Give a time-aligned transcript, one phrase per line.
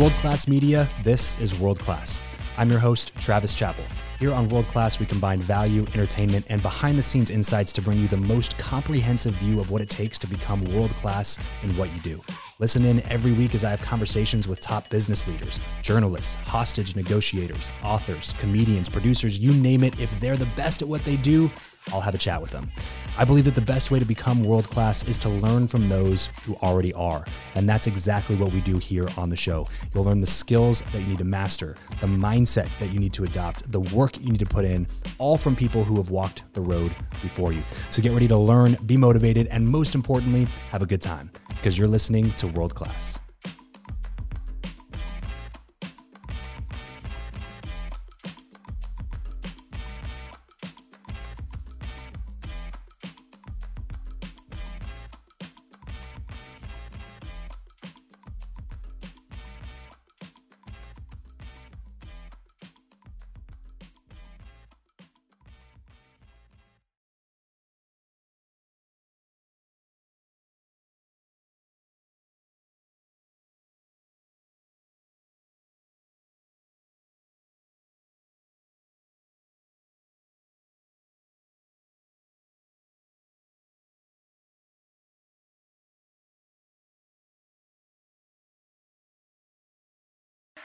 [0.00, 2.22] World Class Media, this is World Class.
[2.56, 3.84] I'm your host, Travis Chappell.
[4.18, 7.98] Here on World Class, we combine value, entertainment, and behind the scenes insights to bring
[7.98, 11.92] you the most comprehensive view of what it takes to become world class in what
[11.92, 12.22] you do.
[12.58, 17.70] Listen in every week as I have conversations with top business leaders, journalists, hostage negotiators,
[17.84, 20.00] authors, comedians, producers, you name it.
[20.00, 21.50] If they're the best at what they do,
[21.92, 22.70] I'll have a chat with them.
[23.18, 26.30] I believe that the best way to become world class is to learn from those
[26.44, 27.24] who already are.
[27.54, 29.66] And that's exactly what we do here on the show.
[29.94, 33.24] You'll learn the skills that you need to master, the mindset that you need to
[33.24, 34.86] adopt, the work you need to put in,
[35.18, 36.92] all from people who have walked the road
[37.22, 37.62] before you.
[37.90, 41.78] So get ready to learn, be motivated, and most importantly, have a good time because
[41.78, 43.20] you're listening to World Class.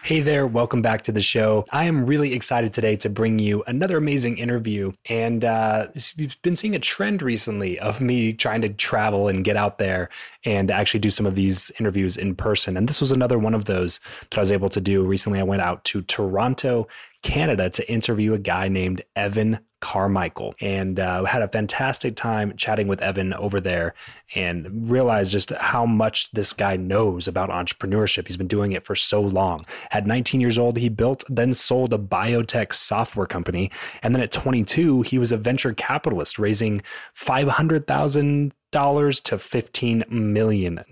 [0.06, 1.66] Hey there, welcome back to the show.
[1.72, 4.92] I am really excited today to bring you another amazing interview.
[5.10, 9.58] And uh, you've been seeing a trend recently of me trying to travel and get
[9.58, 10.10] out there
[10.44, 12.78] and actually do some of these interviews in person.
[12.78, 15.04] And this was another one of those that I was able to do.
[15.04, 16.88] Recently, I went out to Toronto,
[17.26, 22.88] Canada to interview a guy named Evan Carmichael and uh, had a fantastic time chatting
[22.88, 23.96] with Evan over there
[24.36, 28.28] and realized just how much this guy knows about entrepreneurship.
[28.28, 29.62] He's been doing it for so long.
[29.90, 33.72] At 19 years old, he built, then sold a biotech software company.
[34.04, 36.84] And then at 22, he was a venture capitalist, raising
[37.16, 40.84] 500,000 dollars to $15 million.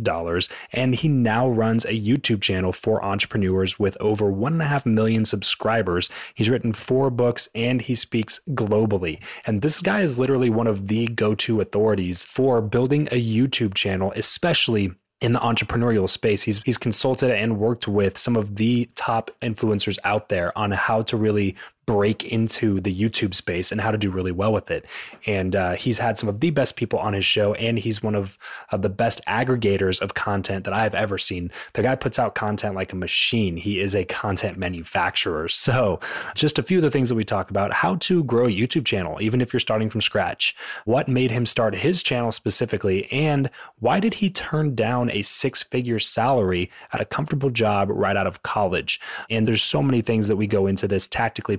[0.71, 4.85] And he now runs a YouTube channel for entrepreneurs with over one and a half
[4.85, 6.09] million subscribers.
[6.33, 9.21] He's written four books and he speaks globally.
[9.45, 13.73] And this guy is literally one of the go to authorities for building a YouTube
[13.73, 16.41] channel, especially in the entrepreneurial space.
[16.41, 21.01] He's he's consulted and worked with some of the top influencers out there on how
[21.03, 21.55] to really
[21.85, 24.85] break into the YouTube space and how to do really well with it.
[25.25, 28.15] And uh, he's had some of the best people on his show, and he's one
[28.15, 28.37] of
[28.71, 31.51] uh, the best aggregators of content that I've ever seen.
[31.73, 33.57] The guy puts out content like a machine.
[33.57, 35.47] He is a content manufacturer.
[35.63, 36.01] So,
[36.35, 38.85] just a few of the things that we talk about how to grow a YouTube
[38.85, 43.49] channel, even if you're starting from scratch, what made him start his channel specifically, and
[43.79, 48.27] why did he turn down a six figure salary at a comfortable job right out
[48.27, 48.99] of college.
[49.29, 51.57] And there's so many things that we go into this tactically,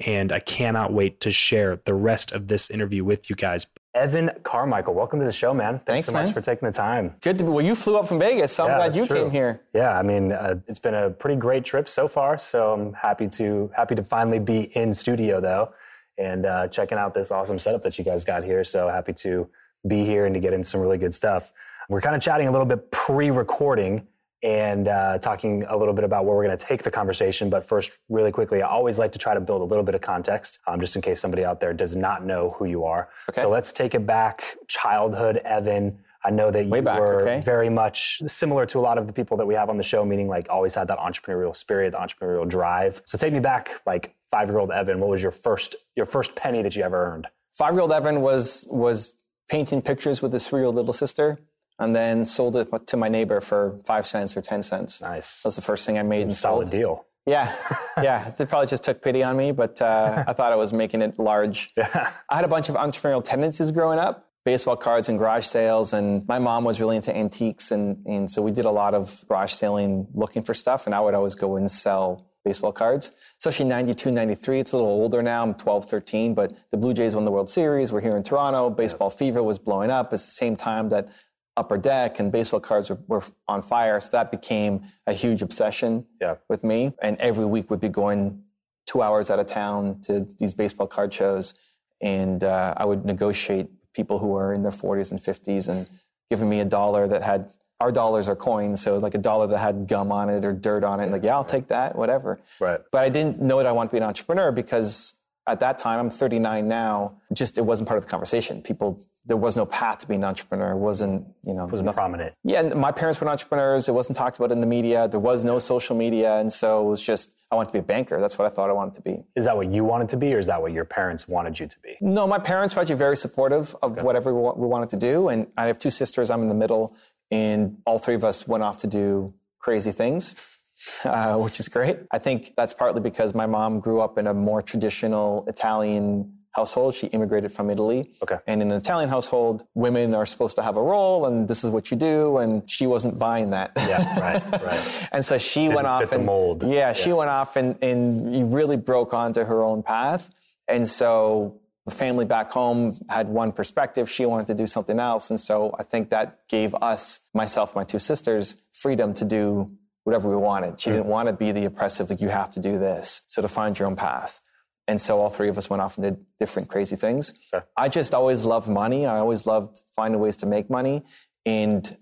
[0.00, 3.66] and I cannot wait to share the rest of this interview with you guys.
[3.94, 5.74] Evan Carmichael, welcome to the show, man.
[5.74, 6.24] Thanks, Thanks so man.
[6.26, 7.14] much for taking the time.
[7.22, 7.50] Good to be.
[7.50, 9.16] Well, you flew up from Vegas, so I'm yeah, glad you true.
[9.16, 9.62] came here.
[9.72, 12.38] Yeah, I mean, uh, it's been a pretty great trip so far.
[12.38, 15.72] So I'm happy to happy to finally be in studio though,
[16.18, 18.64] and uh, checking out this awesome setup that you guys got here.
[18.64, 19.48] So happy to
[19.88, 21.52] be here and to get into some really good stuff.
[21.88, 24.06] We're kind of chatting a little bit pre-recording
[24.42, 27.50] and uh, talking a little bit about where we're going to take the conversation.
[27.50, 30.00] But first, really quickly, I always like to try to build a little bit of
[30.00, 33.08] context, um, just in case somebody out there does not know who you are.
[33.30, 33.40] Okay.
[33.40, 35.98] So let's take it back, childhood, Evan.
[36.24, 37.40] I know that you back, were okay.
[37.44, 40.04] very much similar to a lot of the people that we have on the show,
[40.04, 43.00] meaning like always had that entrepreneurial spirit, the entrepreneurial drive.
[43.06, 44.98] So take me back, like five year old Evan.
[44.98, 47.28] What was your first your first penny that you ever earned?
[47.54, 49.14] Five year old Evan was was
[49.48, 51.38] painting pictures with his three year old little sister
[51.78, 55.00] and then sold it to my neighbor for five cents or ten cents.
[55.02, 55.42] Nice.
[55.42, 56.22] That's the first thing I made.
[56.22, 57.04] and solid deal.
[57.26, 57.52] Yeah,
[58.02, 58.30] yeah.
[58.30, 61.18] They probably just took pity on me, but uh, I thought I was making it
[61.18, 61.72] large.
[61.76, 62.12] Yeah.
[62.30, 66.26] I had a bunch of entrepreneurial tendencies growing up, baseball cards and garage sales, and
[66.28, 69.52] my mom was really into antiques, and and so we did a lot of garage
[69.52, 73.10] selling, looking for stuff, and I would always go and sell baseball cards,
[73.40, 74.60] especially 92, 93.
[74.60, 75.42] It's a little older now.
[75.42, 77.90] I'm 12, 13, but the Blue Jays won the World Series.
[77.90, 78.70] We're here in Toronto.
[78.70, 80.12] Baseball fever was blowing up.
[80.12, 81.08] It's the same time that
[81.56, 83.98] upper deck and baseball cards were, were, on fire.
[84.00, 86.36] So that became a huge obsession yeah.
[86.48, 86.92] with me.
[87.00, 88.42] And every week would be going
[88.86, 91.54] two hours out of town to these baseball card shows.
[92.00, 95.88] And uh, I would negotiate people who were in their 40s and 50s and
[96.30, 97.50] giving me a dollar that had
[97.80, 100.82] our dollars are coins, so like a dollar that had gum on it or dirt
[100.82, 101.10] on it.
[101.10, 102.40] Like, yeah, I'll take that, whatever.
[102.58, 102.80] Right.
[102.90, 105.14] But I didn't know that I wanted to be an entrepreneur because
[105.48, 108.62] at that time, I'm 39 now, just it wasn't part of the conversation.
[108.62, 110.72] People, there was no path to being an entrepreneur.
[110.72, 111.96] It wasn't, you know, it wasn't nothing.
[111.96, 112.34] prominent.
[112.42, 113.88] Yeah, And my parents were entrepreneurs.
[113.88, 115.06] It wasn't talked about in the media.
[115.06, 116.38] There was no social media.
[116.38, 118.20] And so it was just, I wanted to be a banker.
[118.20, 119.22] That's what I thought I wanted to be.
[119.36, 121.68] Is that what you wanted to be, or is that what your parents wanted you
[121.68, 121.96] to be?
[122.00, 124.02] No, my parents were actually very supportive of okay.
[124.02, 125.28] whatever we wanted to do.
[125.28, 126.28] And I have two sisters.
[126.28, 126.96] I'm in the middle.
[127.30, 130.55] And all three of us went off to do crazy things.
[131.04, 131.98] Uh, which is great.
[132.10, 136.94] I think that's partly because my mom grew up in a more traditional Italian household.
[136.94, 138.10] She immigrated from Italy.
[138.22, 138.38] Okay.
[138.46, 141.70] And in an Italian household, women are supposed to have a role and this is
[141.70, 142.38] what you do.
[142.38, 143.72] And she wasn't buying that.
[143.76, 145.08] Yeah, right, right.
[145.12, 146.62] and so she Didn't went off and mold.
[146.62, 150.34] Yeah, yeah, she went off and, and really broke onto her own path.
[150.66, 154.10] And so the family back home had one perspective.
[154.10, 155.30] She wanted to do something else.
[155.30, 159.70] And so I think that gave us, myself, my two sisters, freedom to do
[160.06, 160.78] whatever we wanted.
[160.78, 163.22] She mm didn't want to be the oppressive, like, you have to do this.
[163.26, 164.40] So to find your own path.
[164.88, 167.38] And so all three of us went off and did different crazy things.
[167.76, 169.04] I just always loved money.
[169.04, 171.02] I always loved finding ways to make money.
[171.44, 171.96] And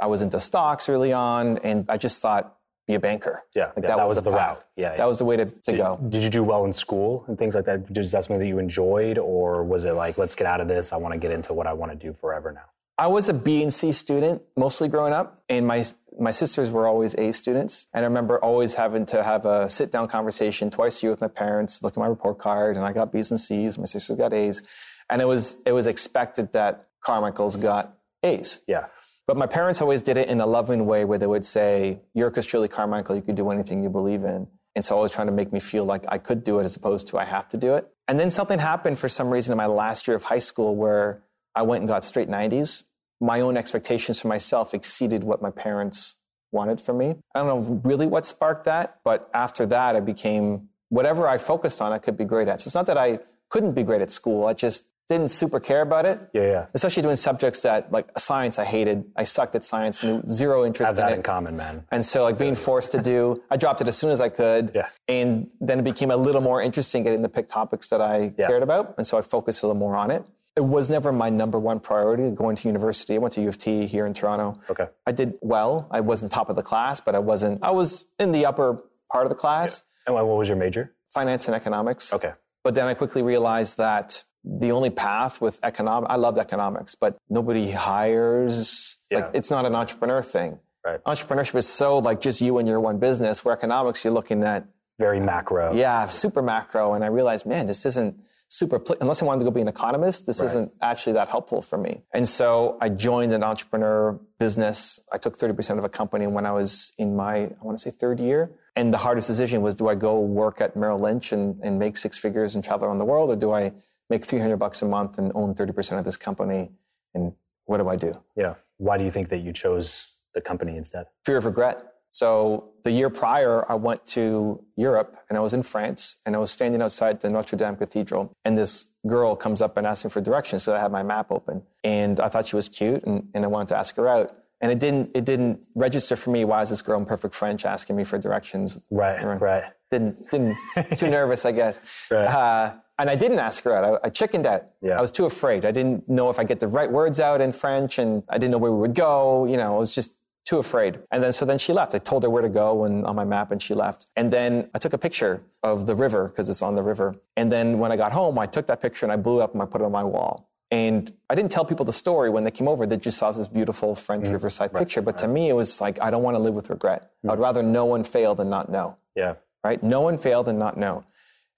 [0.00, 1.58] I was into stocks early on.
[1.58, 2.56] And I just thought,
[2.88, 3.44] be a banker.
[3.54, 4.64] Yeah, like yeah that, that, was, was the, the route.
[4.76, 5.06] Yeah, that yeah.
[5.06, 6.00] was the way to, to did, go.
[6.08, 7.90] Did you do well in school and things like that?
[7.96, 10.92] Was that something that you enjoyed, or was it like, let's get out of this?
[10.92, 12.66] I want to get into what I want to do forever now.
[12.98, 15.84] I was a B and C student mostly growing up, and my
[16.18, 17.86] my sisters were always A students.
[17.92, 21.20] And I remember always having to have a sit down conversation twice a year with
[21.20, 23.78] my parents, look at my report card, and I got B's and C's.
[23.78, 24.62] My sisters got A's,
[25.10, 28.62] and it was it was expected that Carmichael's got A's.
[28.66, 28.86] Yeah.
[29.26, 32.30] But my parents always did it in a loving way, where they would say, "You're
[32.30, 33.16] Castrulli Carmichael.
[33.16, 35.84] You could do anything you believe in." And so always trying to make me feel
[35.84, 37.88] like I could do it as opposed to I have to do it.
[38.08, 41.22] And then something happened for some reason in my last year of high school where
[41.54, 42.84] I went and got straight 90s
[43.20, 46.16] my own expectations for myself exceeded what my parents
[46.52, 47.16] wanted from me.
[47.34, 51.80] I don't know really what sparked that, but after that, I became whatever I focused
[51.80, 52.60] on, I could be great at.
[52.60, 54.46] So it's not that I couldn't be great at school.
[54.46, 56.18] I just didn't super care about it.
[56.32, 56.66] Yeah, yeah.
[56.74, 59.04] Especially doing subjects that like science I hated.
[59.14, 61.16] I sucked at science, zero interest Have that in it.
[61.18, 61.84] in common, man.
[61.92, 64.72] And so like being forced to do, I dropped it as soon as I could.
[64.74, 64.88] Yeah.
[65.06, 68.48] And then it became a little more interesting getting to pick topics that I yeah.
[68.48, 68.94] cared about.
[68.98, 70.24] And so I focused a little more on it
[70.56, 73.14] it was never my number one priority going to university.
[73.14, 74.58] I went to U of T here in Toronto.
[74.70, 74.86] Okay.
[75.06, 75.86] I did well.
[75.90, 78.82] I wasn't top of the class, but I wasn't, I was in the upper
[79.12, 79.84] part of the class.
[80.06, 80.16] Yeah.
[80.16, 80.94] And what was your major?
[81.08, 82.12] Finance and economics.
[82.12, 82.32] Okay.
[82.64, 87.18] But then I quickly realized that the only path with economic, I loved economics, but
[87.28, 89.18] nobody hires, yeah.
[89.18, 90.58] like it's not an entrepreneur thing.
[90.84, 91.02] Right.
[91.04, 94.66] Entrepreneurship is so like just you and your one business, where economics, you're looking at
[94.98, 95.74] very macro.
[95.74, 96.94] Yeah, super macro.
[96.94, 100.26] And I realized, man, this isn't, super, unless I wanted to go be an economist,
[100.26, 100.46] this right.
[100.46, 102.02] isn't actually that helpful for me.
[102.12, 105.00] And so I joined an entrepreneur business.
[105.12, 107.96] I took 30% of a company when I was in my, I want to say
[107.96, 108.50] third year.
[108.76, 111.96] And the hardest decision was, do I go work at Merrill Lynch and, and make
[111.96, 113.30] six figures and travel around the world?
[113.30, 113.72] Or do I
[114.10, 116.70] make 300 bucks a month and own 30% of this company?
[117.14, 117.32] And
[117.64, 118.12] what do I do?
[118.36, 118.54] Yeah.
[118.76, 121.06] Why do you think that you chose the company instead?
[121.24, 121.82] Fear of regret.
[122.16, 126.38] So the year prior, I went to Europe and I was in France and I
[126.38, 130.10] was standing outside the Notre Dame Cathedral and this girl comes up and asks me
[130.10, 130.62] for directions.
[130.62, 133.48] So I had my map open and I thought she was cute and, and I
[133.48, 134.32] wanted to ask her out.
[134.62, 136.46] And it didn't, it didn't register for me.
[136.46, 138.80] Why is this girl in perfect French asking me for directions?
[138.90, 139.64] Right, right.
[139.90, 140.56] Didn't, didn't,
[140.96, 142.08] too nervous, I guess.
[142.10, 142.24] Right.
[142.24, 143.84] Uh, and I didn't ask her out.
[143.84, 144.62] I, I, chickened out.
[144.80, 144.96] Yeah.
[144.96, 145.66] I was too afraid.
[145.66, 148.52] I didn't know if I get the right words out in French and I didn't
[148.52, 149.44] know where we would go.
[149.44, 150.15] You know, it was just
[150.46, 151.00] too afraid.
[151.10, 151.94] And then, so then she left.
[151.94, 154.06] I told her where to go and on my map and she left.
[154.16, 157.16] And then I took a picture of the river because it's on the river.
[157.36, 159.52] And then when I got home, I took that picture and I blew it up
[159.54, 160.48] and I put it on my wall.
[160.70, 162.86] And I didn't tell people the story when they came over.
[162.86, 165.02] They just saw this beautiful French mm, riverside right, picture.
[165.02, 165.22] But right.
[165.22, 167.10] to me, it was like, I don't want to live with regret.
[167.24, 167.32] Mm.
[167.32, 168.96] I'd rather no one fail than not know.
[169.16, 169.34] Yeah.
[169.64, 169.82] Right?
[169.82, 171.04] No one fail than not know.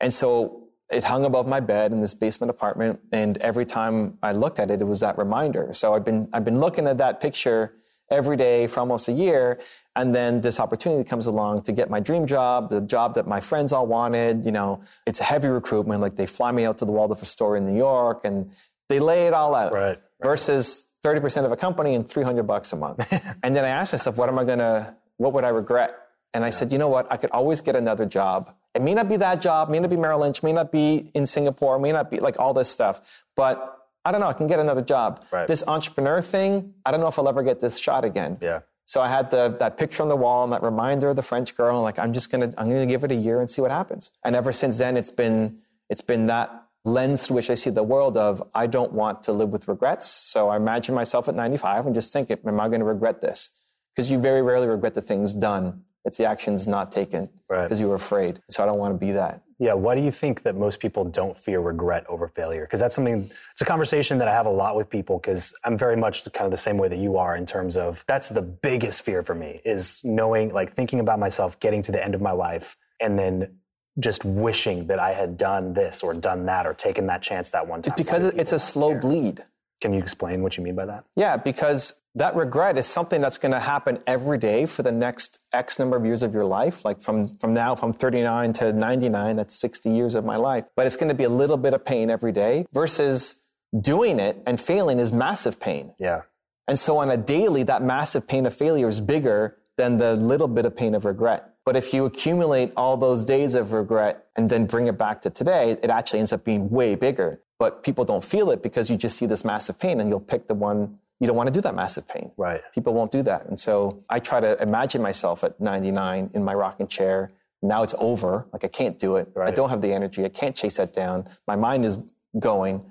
[0.01, 3.01] And so it hung above my bed in this basement apartment.
[3.13, 5.71] And every time I looked at it, it was that reminder.
[5.73, 7.75] So I've been, I've been looking at that picture
[8.11, 9.61] every day for almost a year.
[9.97, 13.41] And then this opportunity comes along to get my dream job, the job that my
[13.41, 14.45] friends all wanted.
[14.45, 16.01] You know, it's a heavy recruitment.
[16.01, 18.51] Like they fly me out to the Waldorf Astoria in New York and
[18.89, 19.73] they lay it all out.
[19.73, 20.01] Right.
[20.23, 23.07] Versus 30% of a company and 300 bucks a month.
[23.43, 25.97] and then I asked myself, what am I going to, what would I regret?
[26.35, 26.53] And I yeah.
[26.53, 27.11] said, you know what?
[27.11, 28.55] I could always get another job.
[28.75, 31.27] It may not be that job, may not be Merrill Lynch, may not be in
[31.27, 33.78] Singapore, may not be like all this stuff, but
[34.09, 35.23] I don't know, I can get another job.
[35.31, 35.47] Right.
[35.47, 38.39] This entrepreneur thing, I don't know if I'll ever get this shot again.
[38.41, 38.61] Yeah.
[38.87, 41.55] So I had the, that picture on the wall and that reminder of the French
[41.55, 41.77] girl.
[41.77, 44.13] And like, I'm just gonna, I'm gonna give it a year and see what happens.
[44.25, 45.59] And ever since then, it's been,
[45.91, 46.51] it's been that
[46.87, 50.07] lens through which I see the world of, I don't want to live with regrets.
[50.07, 53.51] So I imagine myself at 95 and just think, am I going to regret this?
[53.95, 57.65] Because you very rarely regret the things done It's the actions not taken Right.
[57.65, 58.39] because you were afraid.
[58.51, 59.43] So I don't want to be that.
[59.59, 59.73] Yeah.
[59.73, 62.63] Why do you think that most people don't fear regret over failure?
[62.63, 65.77] Because that's something, it's a conversation that I have a lot with people because I'm
[65.77, 68.43] very much kind of the same way that you are in terms of that's the
[68.43, 72.21] biggest fear for me is knowing, like thinking about myself getting to the end of
[72.21, 73.57] my life and then
[73.99, 77.67] just wishing that I had done this or done that or taken that chance that
[77.67, 77.93] one time.
[77.93, 79.01] It's because Why do it- it's a slow care?
[79.01, 79.45] bleed.
[79.81, 81.05] Can you explain what you mean by that?
[81.17, 85.41] Yeah, because that regret is something that's going to happen every day for the next
[85.53, 86.85] X number of years of your life.
[86.85, 90.65] Like from, from now, from 39 to 99, that's 60 years of my life.
[90.77, 94.43] But it's going to be a little bit of pain every day versus doing it
[94.47, 95.93] and failing is massive pain.
[95.99, 96.23] Yeah.
[96.67, 100.49] And so on a daily, that massive pain of failure is bigger than the little
[100.49, 101.55] bit of pain of regret.
[101.65, 105.31] But if you accumulate all those days of regret and then bring it back to
[105.31, 107.43] today, it actually ends up being way bigger.
[107.59, 110.47] But people don't feel it because you just see this massive pain and you'll pick
[110.47, 112.31] the one you don't want to do that massive pain.
[112.37, 112.61] Right.
[112.75, 113.47] People won't do that.
[113.47, 117.33] And so I try to imagine myself at 99 in my rocking chair.
[117.61, 118.47] Now it's over.
[118.53, 119.29] Like I can't do it.
[119.41, 120.25] I don't have the energy.
[120.25, 121.29] I can't chase that down.
[121.47, 121.99] My mind is
[122.39, 122.91] going.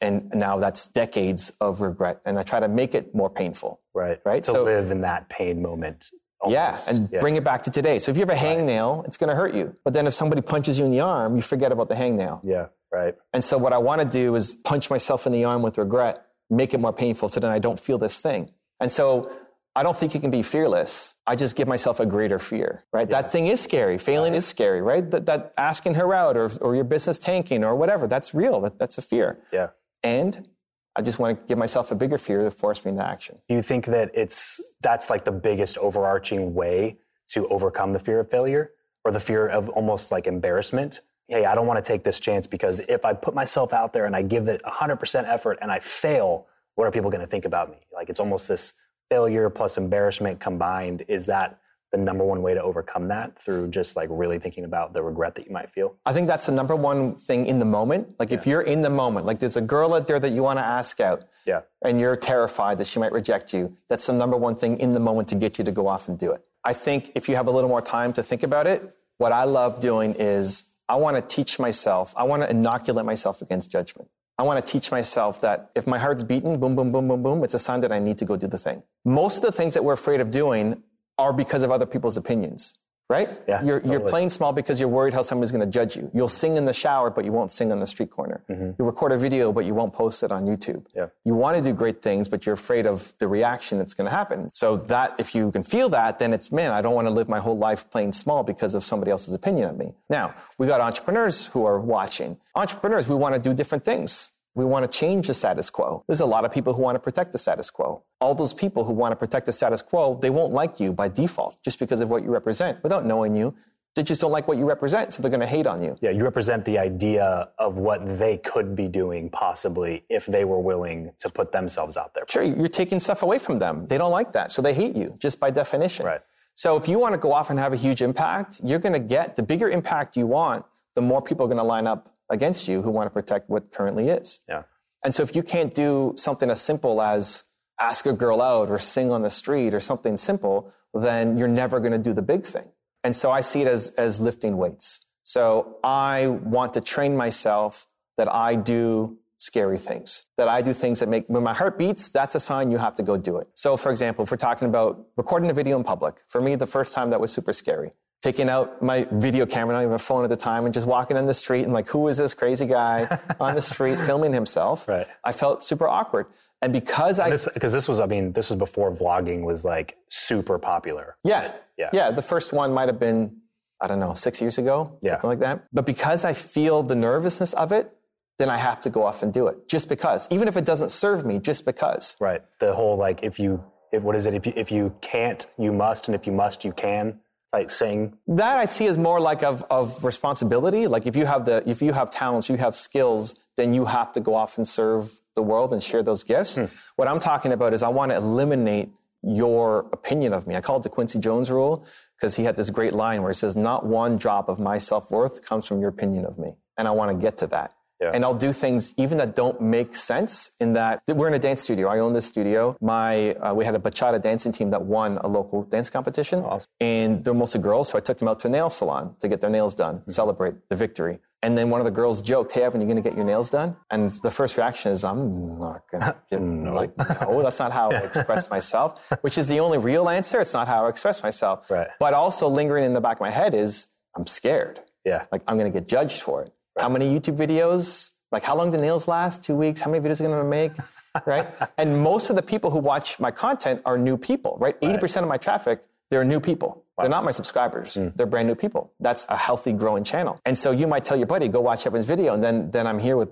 [0.00, 2.20] And now that's decades of regret.
[2.24, 3.80] And I try to make it more painful.
[3.94, 4.20] Right.
[4.24, 6.10] Right, To so- live in that pain moment.
[6.46, 6.88] Yeah, almost.
[6.90, 7.98] and bring it back to today.
[7.98, 9.74] So if you have a hangnail, it's going to hurt you.
[9.82, 12.40] But then if somebody punches you in the arm, you forget about the hangnail.
[12.44, 12.66] Yeah.
[12.92, 13.14] Right.
[13.32, 16.23] And so what I want to do is punch myself in the arm with regret,
[16.50, 18.50] make it more painful so then I don't feel this thing.
[18.80, 19.30] And so
[19.76, 21.16] I don't think you can be fearless.
[21.26, 23.08] I just give myself a greater fear, right?
[23.10, 23.98] That thing is scary.
[23.98, 25.10] Failing is scary, right?
[25.10, 28.60] That, that asking her out or, or your business tanking or whatever, that's real.
[28.60, 29.40] That, that's a fear.
[29.52, 29.70] Yeah.
[30.04, 30.48] And
[30.94, 33.40] I just want to give myself a bigger fear to force me into action.
[33.48, 36.98] Do you think that it's that's like the biggest overarching way
[37.28, 38.70] to overcome the fear of failure
[39.04, 41.00] or the fear of almost like embarrassment?
[41.28, 44.04] Hey, I don't want to take this chance because if I put myself out there
[44.06, 47.44] and I give it 100% effort and I fail, what are people going to think
[47.46, 47.78] about me?
[47.92, 48.74] Like it's almost this
[49.08, 51.04] failure plus embarrassment combined.
[51.08, 51.58] Is that
[51.92, 55.34] the number one way to overcome that through just like really thinking about the regret
[55.36, 55.94] that you might feel?
[56.04, 58.08] I think that's the number one thing in the moment.
[58.18, 60.58] Like if you're in the moment, like there's a girl out there that you want
[60.58, 61.60] to ask out Yeah.
[61.82, 65.00] and you're terrified that she might reject you, that's the number one thing in the
[65.00, 66.46] moment to get you to go off and do it.
[66.64, 68.82] I think if you have a little more time to think about it,
[69.18, 73.40] what I love doing is I want to teach myself, I want to inoculate myself
[73.40, 74.08] against judgment.
[74.36, 77.44] I want to teach myself that if my heart's beating, boom, boom, boom, boom, boom,
[77.44, 78.82] it's a sign that I need to go do the thing.
[79.04, 80.82] Most of the things that we're afraid of doing
[81.18, 82.74] are because of other people's opinions,
[83.08, 83.28] right?
[83.46, 86.10] Yeah, you're, you're playing small because you're worried how somebody's going to judge you.
[86.14, 88.42] You'll sing in the shower, but you won't sing on the street corner.
[88.48, 90.86] You'll record a video, but you won't post it on YouTube.
[90.88, 90.98] Mm-hmm.
[90.98, 91.06] Yeah.
[91.24, 94.16] You want to do great things, but you're afraid of the reaction that's going to
[94.16, 94.48] happen.
[94.50, 97.28] So that, if you can feel that, then it's, man, I don't want to live
[97.28, 99.92] my whole life playing small because of somebody else's opinion of me.
[100.08, 102.38] Now, we got entrepreneurs who are watching.
[102.54, 104.30] Entrepreneurs, we want to do different things.
[104.56, 106.04] We want to change the status quo.
[106.06, 108.04] There's a lot of people who want to protect the status quo.
[108.20, 111.08] All those people who want to protect the status quo, they won't like you by
[111.08, 113.54] default just because of what you represent without knowing you.
[113.96, 115.96] They just don't like what you represent, so they're going to hate on you.
[116.00, 120.58] Yeah, you represent the idea of what they could be doing possibly if they were
[120.58, 122.24] willing to put themselves out there.
[122.28, 123.86] Sure, you're taking stuff away from them.
[123.86, 126.06] They don't like that, so they hate you just by definition.
[126.06, 126.20] Right.
[126.56, 129.00] So if you want to go off and have a huge impact, you're going to
[129.00, 132.68] get the bigger impact you want, the more people are going to line up against
[132.68, 134.40] you who want to protect what currently is.
[134.48, 134.64] Yeah.
[135.04, 137.44] And so if you can't do something as simple as
[137.80, 141.80] ask a girl out or sing on the street or something simple, then you're never
[141.80, 142.64] going to do the big thing.
[143.02, 145.06] And so I see it as, as lifting weights.
[145.24, 147.86] So I want to train myself
[148.16, 152.08] that I do scary things, that I do things that make, when my heart beats,
[152.08, 153.48] that's a sign you have to go do it.
[153.54, 156.66] So for example, if we're talking about recording a video in public, for me, the
[156.66, 157.92] first time that was super scary.
[158.24, 160.86] Taking out my video camera, I didn't have a phone at the time, and just
[160.86, 164.32] walking in the street and like, who is this crazy guy on the street filming
[164.32, 164.88] himself?
[164.88, 165.06] Right.
[165.22, 166.28] I felt super awkward.
[166.62, 169.98] And because I, This because this was, I mean, this was before vlogging was like
[170.08, 171.16] super popular.
[171.22, 171.90] yeah, Yeah.
[171.92, 173.42] yeah, the first one might have been,
[173.78, 175.10] I don't know, six years ago, Yeah.
[175.12, 175.64] something like that.
[175.74, 177.92] But because I feel the nervousness of it,
[178.38, 180.88] then I have to go off and do it just because, even if it doesn't
[180.88, 182.16] serve me, just because.
[182.20, 182.40] Right.
[182.58, 183.62] The whole like if you
[183.92, 184.32] if, what is it?
[184.32, 187.20] If you if you can't, you must, and if you must, you can.
[187.54, 190.86] Like saying That I see as more like of, of responsibility.
[190.94, 193.24] Like if you have the if you have talents, you have skills,
[193.58, 195.00] then you have to go off and serve
[195.36, 196.56] the world and share those gifts.
[196.56, 196.64] Hmm.
[196.96, 198.88] What I'm talking about is I want to eliminate
[199.22, 200.56] your opinion of me.
[200.56, 203.34] I call it the Quincy Jones rule because he had this great line where he
[203.34, 206.88] says, "Not one drop of my self worth comes from your opinion of me," and
[206.88, 207.72] I want to get to that.
[208.00, 208.10] Yeah.
[208.12, 210.50] And I'll do things even that don't make sense.
[210.60, 211.88] In that we're in a dance studio.
[211.88, 212.76] I own this studio.
[212.80, 216.66] My uh, we had a bachata dancing team that won a local dance competition, Awesome.
[216.80, 217.88] and they're mostly girls.
[217.90, 220.54] So I took them out to a nail salon to get their nails done, celebrate
[220.68, 221.18] the victory.
[221.42, 223.48] And then one of the girls joked, "Hey, Evan, you going to get your nails
[223.50, 226.74] done?" And the first reaction is, "I'm not going to get no.
[226.74, 230.40] like no, that's not how I express myself." Which is the only real answer.
[230.40, 231.70] It's not how I express myself.
[231.70, 231.88] Right.
[232.00, 234.80] But also lingering in the back of my head is, I'm scared.
[235.04, 235.26] Yeah.
[235.30, 236.52] Like I'm going to get judged for it.
[236.76, 236.82] Right.
[236.82, 238.12] How many YouTube videos?
[238.32, 239.44] Like how long the nails last?
[239.44, 239.80] Two weeks?
[239.80, 240.72] How many videos are going to make?
[241.26, 241.46] right?
[241.78, 244.80] and most of the people who watch my content are new people, right?
[244.80, 246.84] 80% of my traffic, they're new people.
[246.96, 247.04] Wow.
[247.04, 247.94] They're not my subscribers.
[247.94, 248.16] Mm.
[248.16, 248.92] They're brand new people.
[249.00, 250.40] That's a healthy, growing channel.
[250.44, 252.98] And so you might tell your buddy, go watch Evan's video, and then then I'm
[252.98, 253.30] here with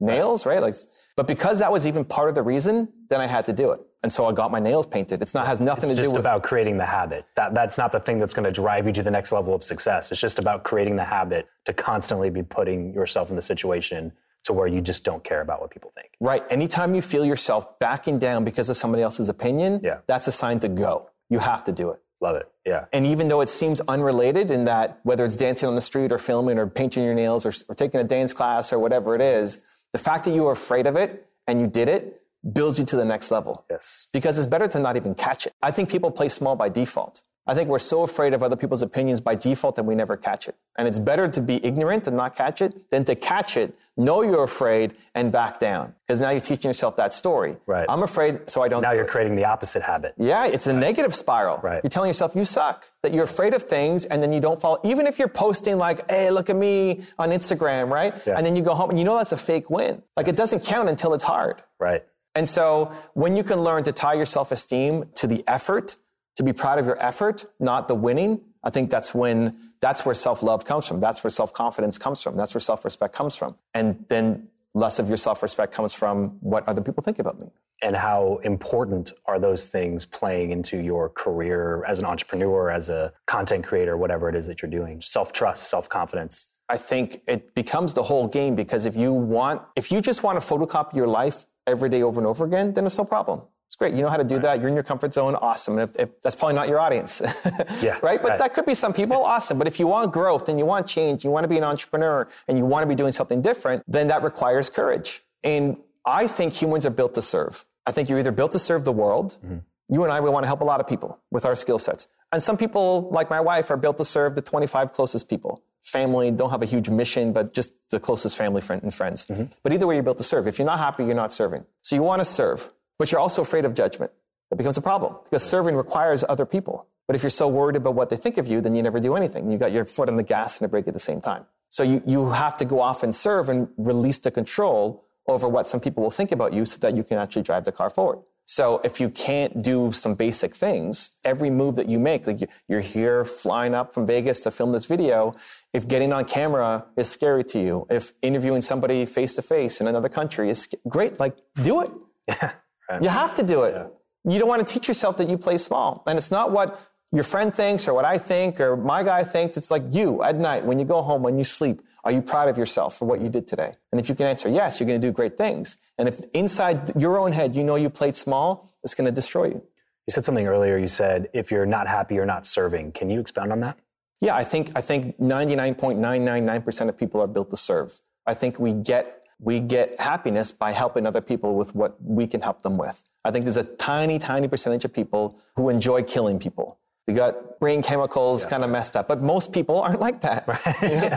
[0.00, 0.60] nails, right?
[0.60, 0.74] Like,
[1.16, 3.80] but because that was even part of the reason, then I had to do it.
[4.02, 5.20] And so I got my nails painted.
[5.22, 7.26] It's not has nothing it's to do with about creating the habit.
[7.34, 9.64] That that's not the thing that's going to drive you to the next level of
[9.64, 10.12] success.
[10.12, 14.12] It's just about creating the habit to constantly be putting yourself in the situation
[14.44, 16.10] to where you just don't care about what people think.
[16.20, 16.42] Right.
[16.48, 19.98] Anytime you feel yourself backing down because of somebody else's opinion, yeah.
[20.06, 21.10] that's a sign to go.
[21.28, 22.00] You have to do it.
[22.20, 22.48] Love it.
[22.64, 22.86] Yeah.
[22.92, 26.18] And even though it seems unrelated in that whether it's dancing on the street or
[26.18, 29.64] filming or painting your nails or, or taking a dance class or whatever it is,
[29.92, 32.96] the fact that you were afraid of it and you did it builds you to
[32.96, 33.64] the next level.
[33.70, 34.06] Yes.
[34.12, 35.52] Because it's better to not even catch it.
[35.62, 37.22] I think people play small by default.
[37.46, 40.48] I think we're so afraid of other people's opinions by default that we never catch
[40.48, 40.54] it.
[40.76, 44.22] And it's better to be ignorant and not catch it than to catch it, know
[44.22, 45.94] you're afraid, and back down.
[46.06, 47.56] Because now you're teaching yourself that story.
[47.66, 47.84] Right.
[47.88, 48.80] I'm afraid, so I don't.
[48.80, 49.10] Now do you're it.
[49.10, 50.14] creating the opposite habit.
[50.16, 51.58] Yeah, it's a negative spiral.
[51.58, 51.82] Right.
[51.82, 54.80] You're telling yourself you suck, that you're afraid of things, and then you don't follow.
[54.84, 58.14] Even if you're posting like, "Hey, look at me" on Instagram, right?
[58.26, 58.36] Yeah.
[58.36, 60.02] And then you go home and you know that's a fake win.
[60.16, 61.62] Like it doesn't count until it's hard.
[61.78, 62.04] Right.
[62.34, 65.96] And so when you can learn to tie your self-esteem to the effort
[66.36, 70.14] to be proud of your effort, not the winning, I think that's when that's where
[70.14, 71.00] self-love comes from.
[71.00, 72.36] That's where self-confidence comes from.
[72.36, 73.56] That's where self-respect comes from.
[73.72, 77.46] And then less of your self-respect comes from what other people think about me.
[77.80, 83.10] And how important are those things playing into your career as an entrepreneur, as a
[83.24, 85.00] content creator, whatever it is that you're doing?
[85.00, 86.48] Self-trust, self-confidence.
[86.68, 90.38] I think it becomes the whole game because if you want, if you just want
[90.38, 93.40] to photocopy your life every day over and over again, then it's no problem.
[93.78, 93.94] Great.
[93.94, 94.42] You know how to do right.
[94.42, 94.60] that.
[94.60, 95.36] You're in your comfort zone.
[95.36, 95.78] Awesome.
[95.78, 97.22] And if, if that's probably not your audience.
[97.80, 97.98] yeah.
[98.02, 98.20] Right.
[98.20, 98.38] But right.
[98.40, 99.08] that could be some people.
[99.28, 99.58] Awesome.
[99.58, 102.26] But if you want growth and you want change, you want to be an entrepreneur
[102.48, 105.20] and you want to be doing something different, then that requires courage.
[105.44, 107.66] And I think humans are built to serve.
[107.86, 109.36] I think you're either built to serve the world.
[109.44, 109.58] Mm-hmm.
[109.90, 112.08] You and I, we want to help a lot of people with our skill sets.
[112.32, 115.62] And some people, like my wife, are built to serve the 25 closest people.
[115.82, 119.26] Family, don't have a huge mission, but just the closest family friend and friends.
[119.26, 119.44] Mm-hmm.
[119.62, 120.46] But either way, you're built to serve.
[120.46, 121.64] If you're not happy, you're not serving.
[121.82, 124.12] So you want to serve but you're also afraid of judgment.
[124.50, 126.86] That becomes a problem because serving requires other people.
[127.06, 129.16] But if you're so worried about what they think of you, then you never do
[129.16, 129.50] anything.
[129.50, 131.46] You got your foot on the gas and a brake at the same time.
[131.70, 135.66] So you, you have to go off and serve and release the control over what
[135.66, 138.20] some people will think about you so that you can actually drive the car forward.
[138.46, 142.80] So if you can't do some basic things, every move that you make, like you're
[142.80, 145.34] here flying up from Vegas to film this video,
[145.74, 149.86] if getting on camera is scary to you, if interviewing somebody face to face in
[149.86, 151.90] another country is great, like do it.
[152.28, 152.52] Yeah.
[153.00, 153.74] You have to do it.
[153.74, 154.32] Yeah.
[154.32, 156.02] You don't want to teach yourself that you play small.
[156.06, 156.80] And it's not what
[157.12, 159.56] your friend thinks or what I think or my guy thinks.
[159.56, 162.48] It's like you at night, when you go home, when you sleep, are you proud
[162.48, 163.72] of yourself for what you did today?
[163.92, 165.78] And if you can answer yes, you're going to do great things.
[165.98, 169.46] And if inside your own head, you know you played small, it's going to destroy
[169.46, 169.62] you.
[170.06, 170.78] You said something earlier.
[170.78, 172.92] You said, if you're not happy, you're not serving.
[172.92, 173.78] Can you expound on that?
[174.20, 178.00] Yeah, I think, I think 99.999% of people are built to serve.
[178.26, 182.40] I think we get we get happiness by helping other people with what we can
[182.40, 183.02] help them with.
[183.24, 186.78] I think there's a tiny, tiny percentage of people who enjoy killing people.
[187.06, 188.50] They got brain chemicals yeah.
[188.50, 190.46] kind of messed up, but most people aren't like that.
[190.46, 190.82] Right.
[190.82, 191.16] You know?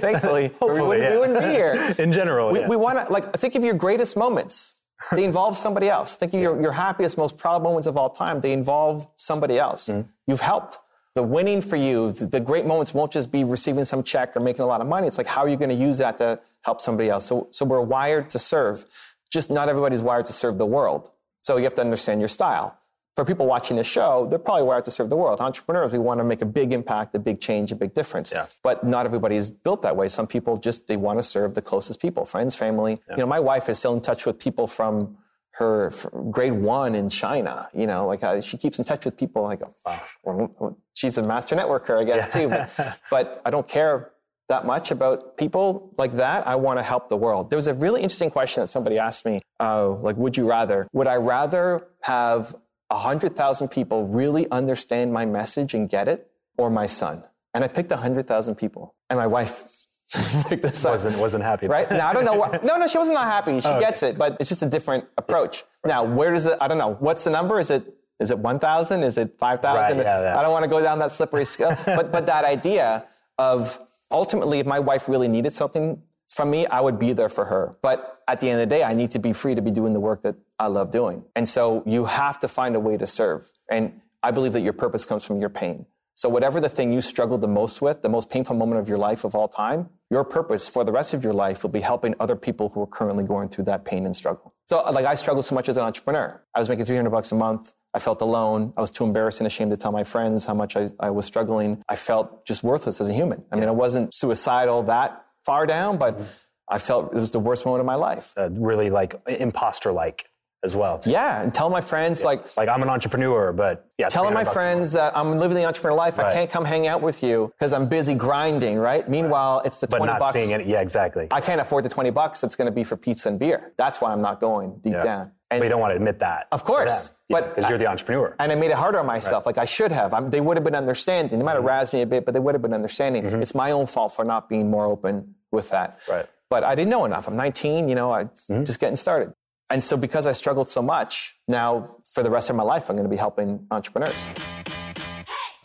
[0.00, 1.12] Thankfully, we, wouldn't, yeah.
[1.12, 1.94] we wouldn't be here.
[1.98, 2.68] In general, we, yeah.
[2.68, 4.80] we want to like think of your greatest moments.
[5.12, 6.16] They involve somebody else.
[6.16, 8.40] Think of your, your happiest, most proud moments of all time.
[8.40, 9.88] They involve somebody else.
[9.88, 10.08] Mm.
[10.26, 10.78] You've helped
[11.18, 14.62] the winning for you, the great moments won't just be receiving some check or making
[14.62, 15.08] a lot of money.
[15.08, 17.26] It's like, how are you going to use that to help somebody else?
[17.26, 18.84] So, so we're wired to serve.
[19.28, 21.10] Just not everybody's wired to serve the world.
[21.40, 22.78] So you have to understand your style.
[23.16, 25.40] For people watching this show, they're probably wired to serve the world.
[25.40, 28.30] Entrepreneurs, we want to make a big impact, a big change, a big difference.
[28.30, 28.46] Yeah.
[28.62, 30.06] But not everybody's built that way.
[30.06, 33.00] Some people just, they want to serve the closest people, friends, family.
[33.08, 33.16] Yeah.
[33.16, 35.18] You know, my wife is still in touch with people from
[35.58, 35.92] her
[36.30, 37.68] grade one in China.
[37.74, 39.44] You know, like uh, she keeps in touch with people.
[39.44, 42.40] I go, oh, well, she's a master networker, I guess, yeah.
[42.40, 42.48] too.
[42.76, 44.12] But, but I don't care
[44.48, 46.46] that much about people like that.
[46.46, 47.50] I want to help the world.
[47.50, 50.88] There was a really interesting question that somebody asked me, uh, like, would you rather?
[50.92, 52.54] Would I rather have
[52.88, 57.24] 100,000 people really understand my message and get it or my son?
[57.52, 58.94] And I picked 100,000 people.
[59.10, 59.77] And my wife
[60.50, 63.14] like this wasn't wasn't happy right now i don't know what no no she wasn't
[63.14, 64.12] not happy she oh, gets okay.
[64.12, 65.90] it but it's just a different approach right.
[65.90, 67.84] now where does it i don't know what's the number is it
[68.18, 70.38] is it 1000 is it 5000 right, yeah, yeah.
[70.38, 73.04] i don't want to go down that slippery slope but but that idea
[73.38, 73.78] of
[74.10, 77.76] ultimately, if my wife really needed something from me, I would be there for her.
[77.82, 79.92] But at the end of the day, I need to be free to be doing
[79.92, 81.24] the work that I love doing.
[81.34, 83.50] And so you have to find a way to serve.
[83.70, 85.86] And I believe that your purpose comes from your pain.
[86.18, 88.98] So whatever the thing you struggled the most with, the most painful moment of your
[88.98, 92.16] life of all time, your purpose for the rest of your life will be helping
[92.18, 94.52] other people who are currently going through that pain and struggle.
[94.68, 96.42] So like I struggled so much as an entrepreneur.
[96.56, 97.72] I was making 300 bucks a month.
[97.94, 98.72] I felt alone.
[98.76, 101.24] I was too embarrassed and ashamed to tell my friends how much I, I was
[101.24, 101.84] struggling.
[101.88, 103.44] I felt just worthless as a human.
[103.52, 106.28] I mean, I wasn't suicidal that far down, but mm-hmm.
[106.68, 108.34] I felt it was the worst moment of my life.
[108.36, 110.26] Uh, really like imposter like
[110.64, 110.98] as well.
[110.98, 111.10] Too.
[111.10, 112.26] Yeah, and tell my friends yeah.
[112.26, 114.08] like like I'm an entrepreneur, but yeah.
[114.08, 116.18] Telling my friends that I'm living the entrepreneur life.
[116.18, 116.28] Right.
[116.28, 118.78] I can't come hang out with you because I'm busy grinding.
[118.78, 119.08] Right.
[119.08, 120.34] Meanwhile, it's the but 20 not bucks.
[120.34, 120.66] Seeing it.
[120.66, 121.28] Yeah, exactly.
[121.30, 122.44] I can't afford the 20 bucks.
[122.44, 123.72] It's going to be for pizza and beer.
[123.76, 125.02] That's why I'm not going deep yeah.
[125.02, 125.32] down.
[125.50, 126.46] And but you don't want to admit that.
[126.52, 127.22] Of course.
[127.28, 128.36] but because you're the entrepreneur.
[128.38, 129.46] And I made it harder on myself.
[129.46, 129.56] Right.
[129.56, 130.12] Like I should have.
[130.12, 131.38] I'm, they would have been understanding.
[131.38, 131.68] They might have mm-hmm.
[131.68, 133.24] razzed me a bit, but they would have been understanding.
[133.24, 133.42] Mm-hmm.
[133.42, 135.98] It's my own fault for not being more open with that.
[136.08, 136.26] Right.
[136.50, 137.28] But I didn't know enough.
[137.28, 138.64] I'm 19, you know, I mm-hmm.
[138.64, 139.32] just getting started.
[139.70, 142.96] And so because I struggled so much, now for the rest of my life, I'm
[142.96, 144.26] going to be helping entrepreneurs.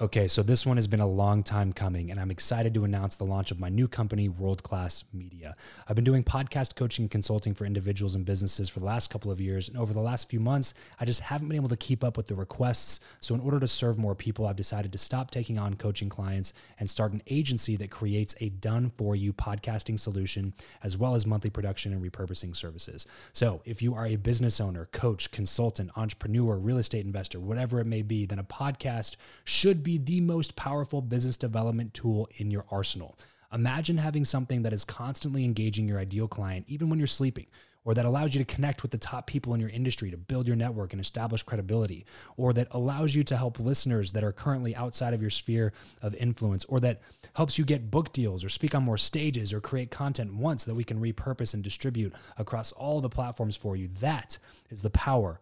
[0.03, 3.15] Okay, so this one has been a long time coming, and I'm excited to announce
[3.15, 5.55] the launch of my new company, World Class Media.
[5.87, 9.31] I've been doing podcast coaching and consulting for individuals and businesses for the last couple
[9.31, 12.03] of years, and over the last few months, I just haven't been able to keep
[12.03, 12.99] up with the requests.
[13.21, 16.51] So, in order to serve more people, I've decided to stop taking on coaching clients
[16.81, 21.25] and start an agency that creates a done for you podcasting solution, as well as
[21.25, 23.07] monthly production and repurposing services.
[23.31, 27.87] So, if you are a business owner, coach, consultant, entrepreneur, real estate investor, whatever it
[27.87, 32.65] may be, then a podcast should be the most powerful business development tool in your
[32.69, 33.17] arsenal.
[33.53, 37.45] Imagine having something that is constantly engaging your ideal client, even when you're sleeping,
[37.85, 40.47] or that allows you to connect with the top people in your industry to build
[40.47, 42.05] your network and establish credibility,
[42.37, 46.15] or that allows you to help listeners that are currently outside of your sphere of
[46.15, 47.01] influence, or that
[47.35, 50.75] helps you get book deals or speak on more stages or create content once that
[50.75, 53.89] we can repurpose and distribute across all the platforms for you.
[53.99, 54.37] That
[54.71, 55.41] is the power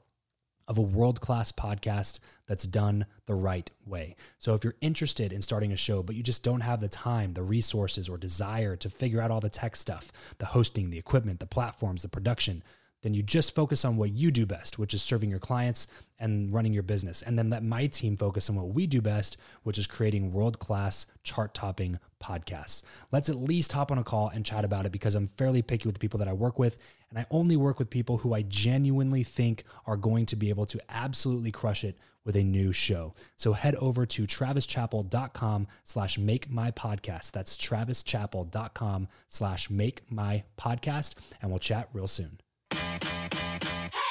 [0.72, 4.16] of a world class podcast that's done the right way.
[4.38, 7.34] So, if you're interested in starting a show, but you just don't have the time,
[7.34, 11.42] the resources, or desire to figure out all the tech stuff the hosting, the equipment,
[11.42, 12.64] the platforms, the production
[13.02, 15.88] then you just focus on what you do best, which is serving your clients
[16.22, 17.22] and running your business.
[17.22, 20.60] And then let my team focus on what we do best, which is creating world
[20.60, 22.84] class chart topping podcasts.
[23.12, 25.88] Let's at least hop on a call and chat about it because I'm fairly picky
[25.88, 26.78] with the people that I work with.
[27.10, 30.66] And I only work with people who I genuinely think are going to be able
[30.68, 33.14] to absolutely crush it with a new show.
[33.36, 37.32] So head over to travischappell.com slash make my podcast.
[37.32, 41.16] That's travischappell.com slash make my podcast.
[41.42, 42.40] And we'll chat real soon.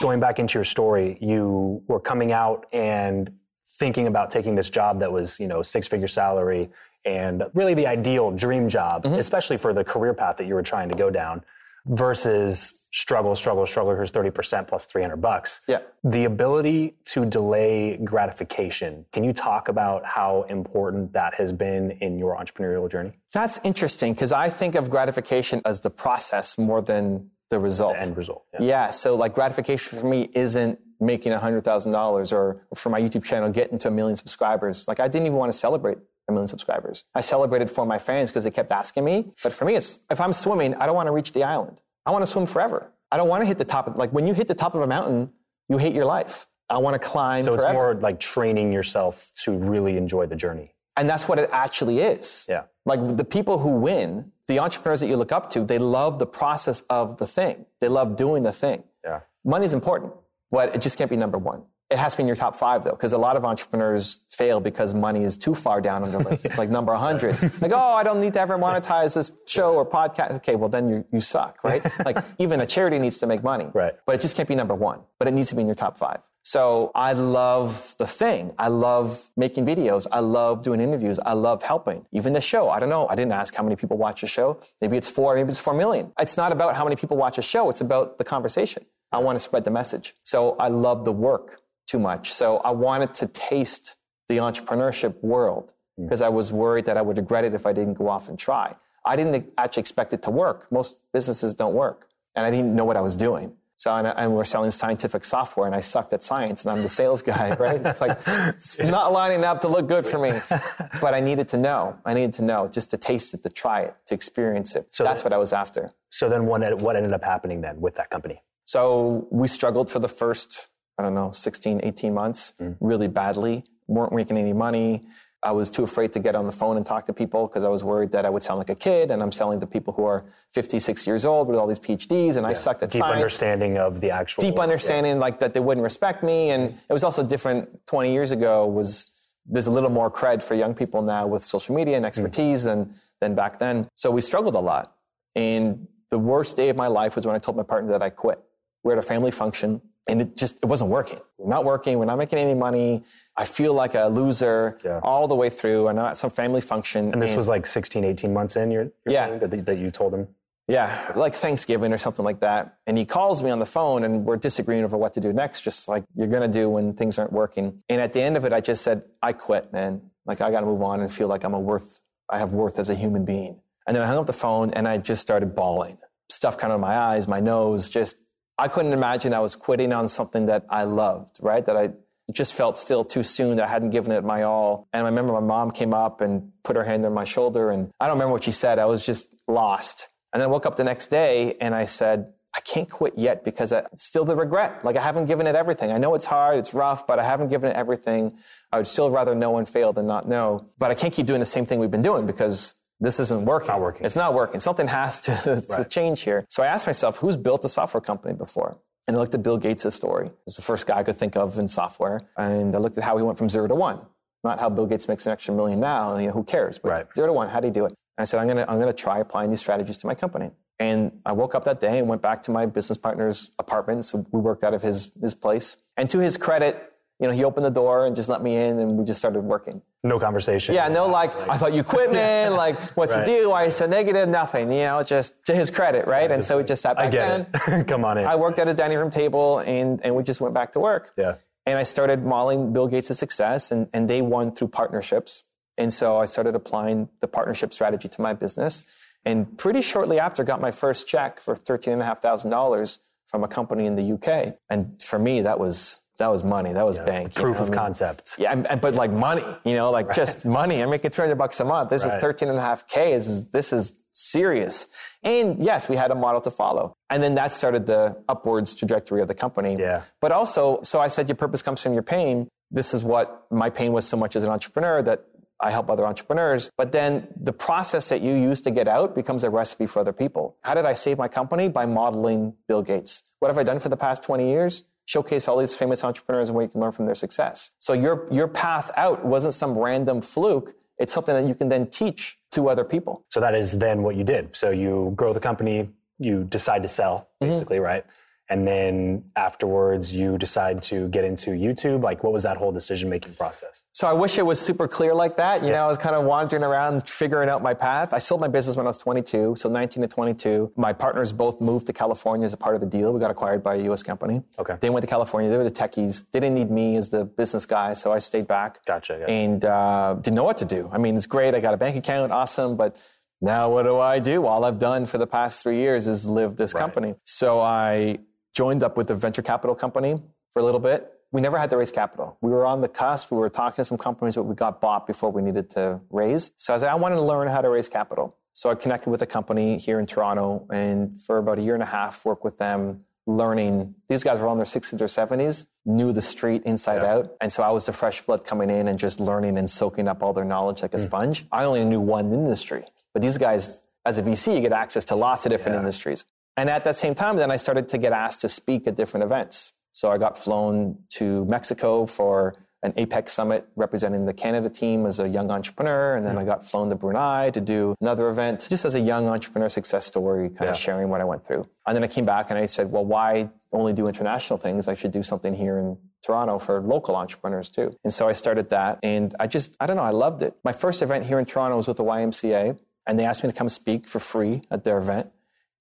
[0.00, 3.30] Going back into your story, you were coming out and
[3.66, 6.70] thinking about taking this job that was, you know, six figure salary
[7.04, 9.14] and really the ideal dream job, mm-hmm.
[9.14, 11.42] especially for the career path that you were trying to go down
[11.86, 13.94] versus struggle, struggle, struggle.
[13.94, 15.60] Here's 30% plus 300 bucks.
[15.68, 15.80] Yeah.
[16.04, 19.06] The ability to delay gratification.
[19.12, 23.12] Can you talk about how important that has been in your entrepreneurial journey?
[23.32, 27.94] That's interesting because I think of gratification as the process more than the result.
[27.94, 28.44] The end result.
[28.54, 28.62] Yeah.
[28.62, 28.90] yeah.
[28.90, 33.88] So like gratification for me isn't making $100,000 or for my YouTube channel getting to
[33.88, 34.86] a million subscribers.
[34.86, 35.98] Like I didn't even want to celebrate
[36.30, 37.04] a million subscribers.
[37.14, 39.32] I celebrated for my fans because they kept asking me.
[39.42, 41.80] But for me, it's if I'm swimming, I don't want to reach the island.
[42.06, 42.90] I want to swim forever.
[43.12, 44.80] I don't want to hit the top of like when you hit the top of
[44.80, 45.32] a mountain,
[45.68, 46.46] you hate your life.
[46.68, 47.42] I want to climb.
[47.42, 47.66] So forever.
[47.66, 50.74] it's more like training yourself to really enjoy the journey.
[50.96, 52.46] And that's what it actually is.
[52.48, 52.64] Yeah.
[52.84, 56.26] Like the people who win, the entrepreneurs that you look up to, they love the
[56.26, 57.66] process of the thing.
[57.80, 58.84] They love doing the thing.
[59.04, 59.20] Yeah.
[59.44, 60.12] Money's important,
[60.50, 61.62] but it just can't be number one.
[61.90, 64.60] It has to be in your top five though, because a lot of entrepreneurs fail
[64.60, 66.44] because money is too far down on the list.
[66.44, 67.42] It's like number 100.
[67.62, 70.32] like, oh, I don't need to ever monetize this show or podcast.
[70.36, 71.82] Okay, well then you, you suck, right?
[72.04, 73.66] like even a charity needs to make money.
[73.74, 73.94] Right.
[74.06, 75.98] But it just can't be number one, but it needs to be in your top
[75.98, 76.20] five.
[76.42, 78.52] So I love the thing.
[78.58, 80.06] I love making videos.
[80.10, 81.18] I love doing interviews.
[81.18, 82.06] I love helping.
[82.12, 82.70] Even the show.
[82.70, 83.06] I don't know.
[83.08, 84.58] I didn't ask how many people watch a show.
[84.80, 86.12] Maybe it's four, maybe it's four million.
[86.18, 87.68] It's not about how many people watch a show.
[87.68, 88.86] It's about the conversation.
[89.12, 90.14] I want to spread the message.
[90.22, 92.32] So I love the work too much.
[92.32, 93.96] So I wanted to taste
[94.28, 96.26] the entrepreneurship world because hmm.
[96.26, 98.74] I was worried that I would regret it if I didn't go off and try.
[99.04, 100.70] I didn't actually expect it to work.
[100.70, 102.06] Most businesses don't work.
[102.36, 103.56] And I didn't know what I was doing.
[103.74, 106.88] So, and, and, we're selling scientific software and I sucked at science and I'm the
[106.88, 107.80] sales guy, right?
[107.84, 110.32] It's like, it's not lining up to look good for me.
[111.00, 111.98] But I needed to know.
[112.04, 114.88] I needed to know just to taste it, to try it, to experience it.
[114.90, 115.94] So that's what I was after.
[116.10, 118.42] So then what, what ended up happening then with that company?
[118.66, 120.68] So we struggled for the first
[121.00, 122.76] I don't know, 16, 18 months, mm.
[122.78, 125.08] really badly, weren't making any money.
[125.42, 127.70] I was too afraid to get on the phone and talk to people because I
[127.70, 130.04] was worried that I would sound like a kid and I'm selling to people who
[130.04, 133.14] are 56 years old with all these PhDs and I sucked at Deep science.
[133.14, 134.42] understanding of the actual.
[134.42, 136.50] Deep understanding like that they wouldn't respect me.
[136.50, 139.10] And it was also different 20 years ago was
[139.46, 142.94] there's a little more cred for young people now with social media and expertise than
[143.22, 143.88] than back then.
[143.94, 144.94] So we struggled a lot.
[145.34, 148.10] And the worst day of my life was when I told my partner that I
[148.10, 148.38] quit.
[148.82, 149.80] We're at a family function
[150.10, 151.18] and it just it wasn't working.
[151.38, 151.98] We're not working.
[151.98, 153.04] We're not making any money.
[153.36, 155.00] I feel like a loser Yeah.
[155.02, 155.88] all the way through.
[155.88, 157.12] I'm at some family function.
[157.12, 159.26] And this was like 16, 18 months in, you're, you're Yeah.
[159.28, 160.28] saying, that, that you told him?
[160.68, 162.76] Yeah, like Thanksgiving or something like that.
[162.86, 165.62] And he calls me on the phone and we're disagreeing over what to do next,
[165.62, 167.82] just like you're going to do when things aren't working.
[167.88, 170.02] And at the end of it, I just said, I quit, man.
[170.26, 172.78] Like I got to move on and feel like I'm a worth, I have worth
[172.78, 173.60] as a human being.
[173.86, 175.98] And then I hung up the phone and I just started bawling.
[176.30, 178.18] Stuff kind of in my eyes, my nose, just,
[178.60, 181.64] I couldn't imagine I was quitting on something that I loved, right?
[181.64, 181.90] That I
[182.30, 184.86] just felt still too soon that I hadn't given it my all.
[184.92, 187.90] And I remember my mom came up and put her hand on my shoulder and
[187.98, 188.78] I don't remember what she said.
[188.78, 190.08] I was just lost.
[190.32, 193.44] And then I woke up the next day and I said, I can't quit yet
[193.44, 194.84] because it's still the regret.
[194.84, 195.90] Like I haven't given it everything.
[195.90, 198.36] I know it's hard, it's rough, but I haven't given it everything.
[198.72, 200.68] I would still rather know and fail than not know.
[200.78, 203.62] But I can't keep doing the same thing we've been doing because this isn't working.
[203.64, 204.04] It's not working.
[204.06, 204.60] It's not working.
[204.60, 206.44] Something has to, to change here.
[206.48, 208.78] So I asked myself, who's built a software company before?
[209.08, 210.30] And I looked at Bill Gates' story.
[210.46, 212.20] It's the first guy I could think of in software.
[212.36, 214.00] And I looked at how he went from zero to one.
[214.44, 216.16] Not how Bill Gates makes an extra million now.
[216.16, 216.78] You know, who cares?
[216.78, 217.06] But Right.
[217.16, 217.92] zero to one, how did he do it?
[218.16, 220.50] And I said, I'm gonna, I'm gonna try applying these strategies to my company.
[220.78, 224.04] And I woke up that day and went back to my business partner's apartment.
[224.06, 225.76] So we worked out of his, his place.
[225.96, 228.78] And to his credit, you know, he opened the door and just let me in
[228.78, 229.82] and we just started working.
[230.02, 230.74] No conversation.
[230.74, 232.54] Yeah, no, like, I thought you quit, man.
[232.54, 233.20] Like, what's Right.
[233.26, 233.50] the deal?
[233.50, 234.28] Why are you so negative?
[234.28, 236.30] Nothing, you know, just to his credit, right?
[236.30, 237.80] and so we just sat back I get then.
[237.80, 237.86] it.
[237.88, 238.24] Come on in.
[238.26, 241.12] I worked at his dining room table and, and we just went back to work.
[241.16, 241.34] yeah.
[241.66, 245.44] And I started modeling Bill Gates' success, and, and they won through partnerships.
[245.76, 248.86] And so I started applying the partnership strategy to my business.
[249.26, 254.12] And pretty shortly after, got my first check for $13,500 from a company in the
[254.14, 254.54] UK.
[254.68, 256.72] And for me, that was that was money.
[256.72, 257.34] That was bank.
[257.34, 257.62] Proof know?
[257.64, 258.36] of I mean, concept.
[258.38, 260.80] Yeah, and, and- but like money, you know, like just money.
[260.82, 261.90] I'm making 300 bucks a month.
[261.90, 262.16] This Right.
[262.16, 263.14] is 13 and a half K.
[263.14, 264.86] This is, this is serious.
[265.22, 266.94] And yes, we had a model to follow.
[267.10, 269.76] And then that started the upwards trajectory of the company.
[269.78, 270.02] Yeah.
[270.20, 272.48] But also, so I said, your purpose comes from your pain.
[272.70, 275.24] This is what my pain was so much as an entrepreneur that
[275.62, 276.70] I help other entrepreneurs.
[276.78, 280.12] But then the process that you use to get out becomes a recipe for other
[280.12, 280.56] people.
[280.62, 281.68] How did I save my company?
[281.68, 283.22] By modeling Bill Gates.
[283.40, 284.84] What have I done for the past 20 years?
[285.10, 287.74] Showcase all these famous entrepreneurs and where you can learn from their success.
[287.80, 290.74] So your, your path out wasn't some random fluke.
[291.00, 293.24] It's something that you can then teach to other people.
[293.28, 294.54] So that is then what you did.
[294.54, 295.88] So you grow the company,
[296.20, 297.50] you decide to sell, Mm-hmm.
[297.50, 298.04] basically, right?
[298.50, 302.02] And then afterwards, you decide to get into YouTube.
[302.02, 303.86] Like, what was that whole decision making process?
[303.92, 305.62] So I wish it was super clear like that.
[305.62, 308.12] You know, I was kind of wandering around figuring out my path.
[308.12, 310.72] I sold my business when I was 22, so 19 to 22.
[310.76, 313.12] My partners both moved to California as a part of the deal.
[313.12, 314.02] We got acquired by a U.S.
[314.02, 314.42] company.
[314.58, 314.76] Okay.
[314.80, 315.48] They went to California.
[315.48, 316.28] They were the techies.
[316.32, 318.84] They didn't need me as the business guy, so I stayed back.
[318.84, 319.16] Gotcha.
[319.20, 319.32] Yeah.
[319.32, 320.90] And uh, didn't know what to do.
[320.92, 321.54] I mean, it's great.
[321.54, 322.96] I got a bank account, awesome, but
[323.40, 324.44] now what do I do?
[324.44, 327.14] All I've done for the past three years is live this company.
[327.24, 328.18] So I
[328.60, 330.20] joined up with a venture capital company
[330.52, 331.10] for a little bit.
[331.32, 332.36] We never had to raise capital.
[332.42, 333.30] We were on the cusp.
[333.30, 336.50] We were talking to some companies, but we got bought before we needed to raise.
[336.56, 338.36] So I said, I wanted to learn how to raise capital.
[338.52, 341.82] So I connected with a company here in Toronto and for about a year and
[341.82, 343.94] a half, worked with them learning.
[344.10, 347.32] These guys were on their 60s or 70s, knew the street inside out.
[347.40, 350.22] And so I was the fresh blood coming in and just learning and soaking up
[350.22, 351.06] all their knowledge like a hmm.
[351.06, 351.46] sponge.
[351.50, 352.82] I only knew one industry,
[353.14, 356.26] but these guys, as a VC, you get access to lots of different industries.
[356.60, 359.24] And at that same time, then I started to get asked to speak at different
[359.24, 359.72] events.
[359.92, 365.20] So I got flown to Mexico for an APEC summit representing the Canada team as
[365.20, 366.16] a young entrepreneur.
[366.16, 369.26] And then I got flown to Brunei to do another event just as a young
[369.26, 370.70] entrepreneur success story, kind Yeah.
[370.72, 371.66] of sharing what I went through.
[371.86, 374.86] And then I came back and I said, well, why only do international things?
[374.86, 377.96] I should do something here in Toronto for local entrepreneurs too.
[378.04, 380.52] And so I started that and I just, I don't know, I loved it.
[380.62, 383.56] My first event here in Toronto was with the YMCA and they asked me to
[383.56, 385.30] come speak for free at their event.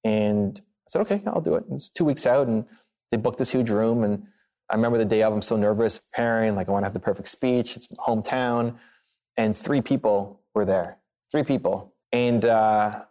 [0.05, 1.63] And said, okay, I'll do it.
[1.63, 2.65] It was two weeks out and
[3.11, 4.03] they booked this huge room.
[4.03, 4.25] And
[4.69, 6.99] I remember the day of, I'm so nervous, preparing, like I want to have the
[6.99, 7.75] perfect speech.
[7.75, 8.75] It's hometown.
[9.37, 10.97] And three people were there,
[11.31, 11.93] three people.
[12.11, 13.03] And uh,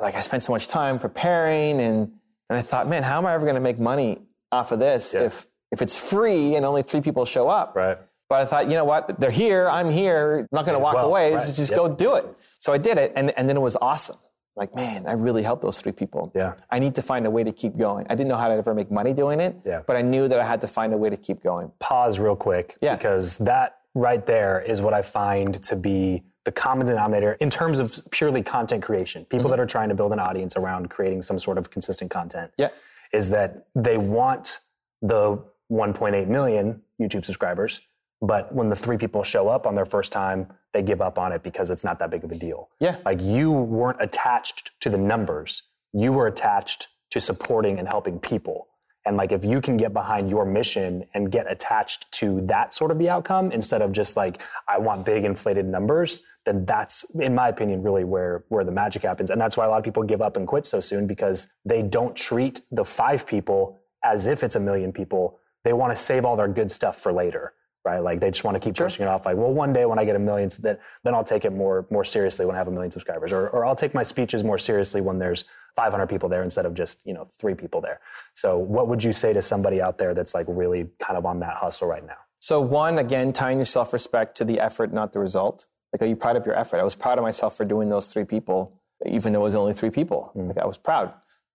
[0.00, 2.12] like I spent so much time preparing and,
[2.48, 4.18] and I thought, man, how am I ever going to make money
[4.52, 5.22] off of this Yeah.
[5.22, 7.74] if, if it's free and only three people show up?
[7.76, 7.98] right.
[8.28, 9.18] But I thought, you know what?
[9.18, 9.68] They're here.
[9.68, 10.38] I'm here.
[10.38, 11.34] I'm not going to walk well, away.
[11.34, 11.40] right.
[11.42, 11.76] Just, just Yep.
[11.76, 12.26] go do it.
[12.60, 13.12] So I did it.
[13.16, 14.14] And, and then it was awesome.
[14.56, 16.32] Like, man, I really helped those three people.
[16.34, 16.54] Yeah.
[16.70, 18.06] I need to find a way to keep going.
[18.10, 19.56] I didn't know how to ever make money doing it.
[19.64, 19.82] Yeah.
[19.86, 21.72] But I knew that I had to find a way to keep going.
[21.78, 22.96] Pause real quick Yeah.
[22.96, 27.78] because that right there is what I find to be the common denominator in terms
[27.78, 29.24] of purely content creation.
[29.24, 29.50] People mm-hmm.
[29.50, 32.50] that are trying to build an audience around creating some sort of consistent content.
[32.56, 32.68] Yeah.
[33.12, 34.60] Is that they want
[35.02, 37.80] the 1.8 million YouTube subscribers,
[38.22, 41.32] but when the three people show up on their first time, they give up on
[41.32, 42.68] it because it's not that big of a deal.
[42.78, 42.96] Yeah.
[43.04, 45.62] Like you weren't attached to the numbers.
[45.92, 48.68] You were attached to supporting and helping people.
[49.06, 52.90] And like if you can get behind your mission and get attached to that sort
[52.90, 57.34] of the outcome instead of just like I want big inflated numbers, then that's in
[57.34, 59.30] my opinion really where where the magic happens.
[59.30, 61.82] And that's why a lot of people give up and quit so soon because they
[61.82, 65.38] don't treat the 5 people as if it's a million people.
[65.64, 67.98] They want to save all their good stuff for later right?
[68.00, 68.86] Like they just want to keep sure.
[68.86, 69.26] pushing it off.
[69.26, 71.86] Like, well, one day when I get a million, then then I'll take it more
[71.90, 74.58] more seriously when I have a million subscribers, or or I'll take my speeches more
[74.58, 75.44] seriously when there's
[75.76, 78.00] 500 people there instead of just you know three people there.
[78.34, 81.40] So, what would you say to somebody out there that's like really kind of on
[81.40, 82.18] that hustle right now?
[82.40, 85.66] So, one again, tying your self respect to the effort, not the result.
[85.92, 86.78] Like, are you proud of your effort?
[86.78, 89.72] I was proud of myself for doing those three people, even though it was only
[89.72, 90.32] three people.
[90.36, 90.48] Mm.
[90.48, 91.12] Like, I was proud.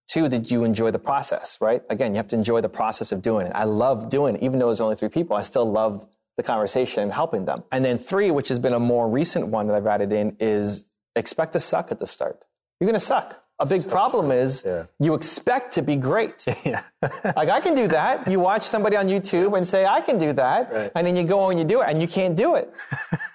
[0.07, 1.81] Two, did you enjoy the process, right?
[1.89, 3.51] Again, you have to enjoy the process of doing it.
[3.55, 5.35] I love doing it, even though it was only three people.
[5.35, 7.63] I still loved the conversation and helping them.
[7.71, 10.87] And then three, which has been a more recent one that I've added in, is
[11.15, 12.45] expect to suck at the start.
[12.79, 13.41] You're going to suck.
[13.57, 14.85] A big problem is yeah.
[14.99, 16.45] you expect to be great.
[16.65, 16.81] Yeah.
[17.01, 18.27] like I can do that.
[18.27, 20.73] You watch somebody on YouTube and say, I can do that.
[20.73, 20.91] Right.
[20.95, 22.73] And then you go and you do it and you can't do it.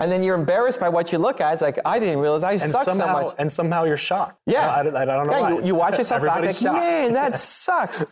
[0.00, 1.54] and then you're embarrassed by what you look at.
[1.54, 3.34] It's like, I didn't realize I suck so much.
[3.38, 4.40] And somehow you're shocked.
[4.46, 4.68] Yeah.
[4.68, 5.50] I, I, I don't know yeah, why.
[5.50, 6.78] You, you watch yourself back like, shocked.
[6.78, 8.04] man, that sucks.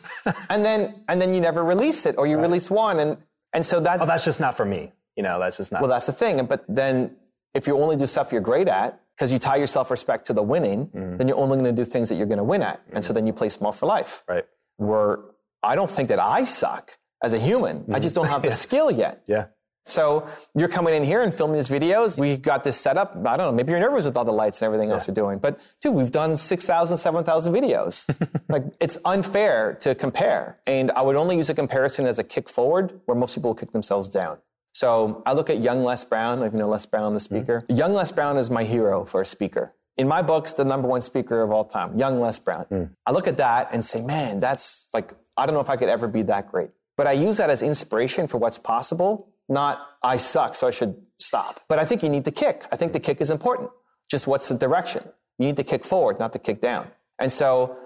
[0.51, 2.43] and then, and then you never release it or you right.
[2.43, 3.17] release one and
[3.53, 4.01] and so that.
[4.03, 4.93] Oh, that's just not for me.
[5.17, 5.81] You know, that's just not.
[5.81, 6.45] Well, that's the thing.
[6.45, 7.17] But then
[7.55, 10.35] if you only do stuff you're great at, because you tie your self respect to
[10.35, 11.17] the winning, mm-hmm.
[11.17, 12.85] then you're only going to do things that you're going to win at.
[12.87, 12.97] Mm-hmm.
[12.97, 13.15] And so mm-hmm.
[13.15, 14.23] then you play small for life.
[14.29, 14.45] Right.
[14.77, 15.21] Where
[15.63, 17.81] I don't think that I suck as a human.
[17.81, 17.95] Mm-hmm.
[17.95, 19.23] I just don't have the skill yet.
[19.27, 19.47] Yeah.
[19.87, 22.19] So you're coming in here and filming these videos.
[22.19, 23.17] We got this set up.
[23.17, 23.53] I don't know.
[23.53, 24.95] Maybe you're nervous with all the lights and everything yeah.
[24.95, 25.39] else you're doing.
[25.39, 28.41] But dude, we've done 6,000, 7,000 videos.
[28.49, 30.59] like it's unfair to compare.
[30.67, 33.55] And I would only use a comparison as a kick forward where most people will
[33.55, 34.39] kick themselves down.
[34.75, 36.43] So I look at young Les Brown.
[36.43, 37.65] If you know Les Brown, the speaker.
[37.69, 37.79] Mm.
[37.79, 39.73] Young Les Brown is my hero for a speaker.
[39.97, 42.67] In my books, the number one speaker of all time, young Les Brown.
[42.73, 42.91] Mm.
[43.07, 45.89] I look at that and say, man, that's like, I don't know if I could
[45.89, 46.71] ever be that great.
[46.97, 50.97] But I use that as inspiration for what's possible not I suck, so I should
[51.19, 51.61] stop.
[51.69, 52.67] But I think you need to kick.
[52.71, 53.71] I think the kick is important.
[54.11, 55.03] Just what's the direction?
[55.39, 56.89] You need to kick forward, not to kick down.
[57.19, 57.77] And so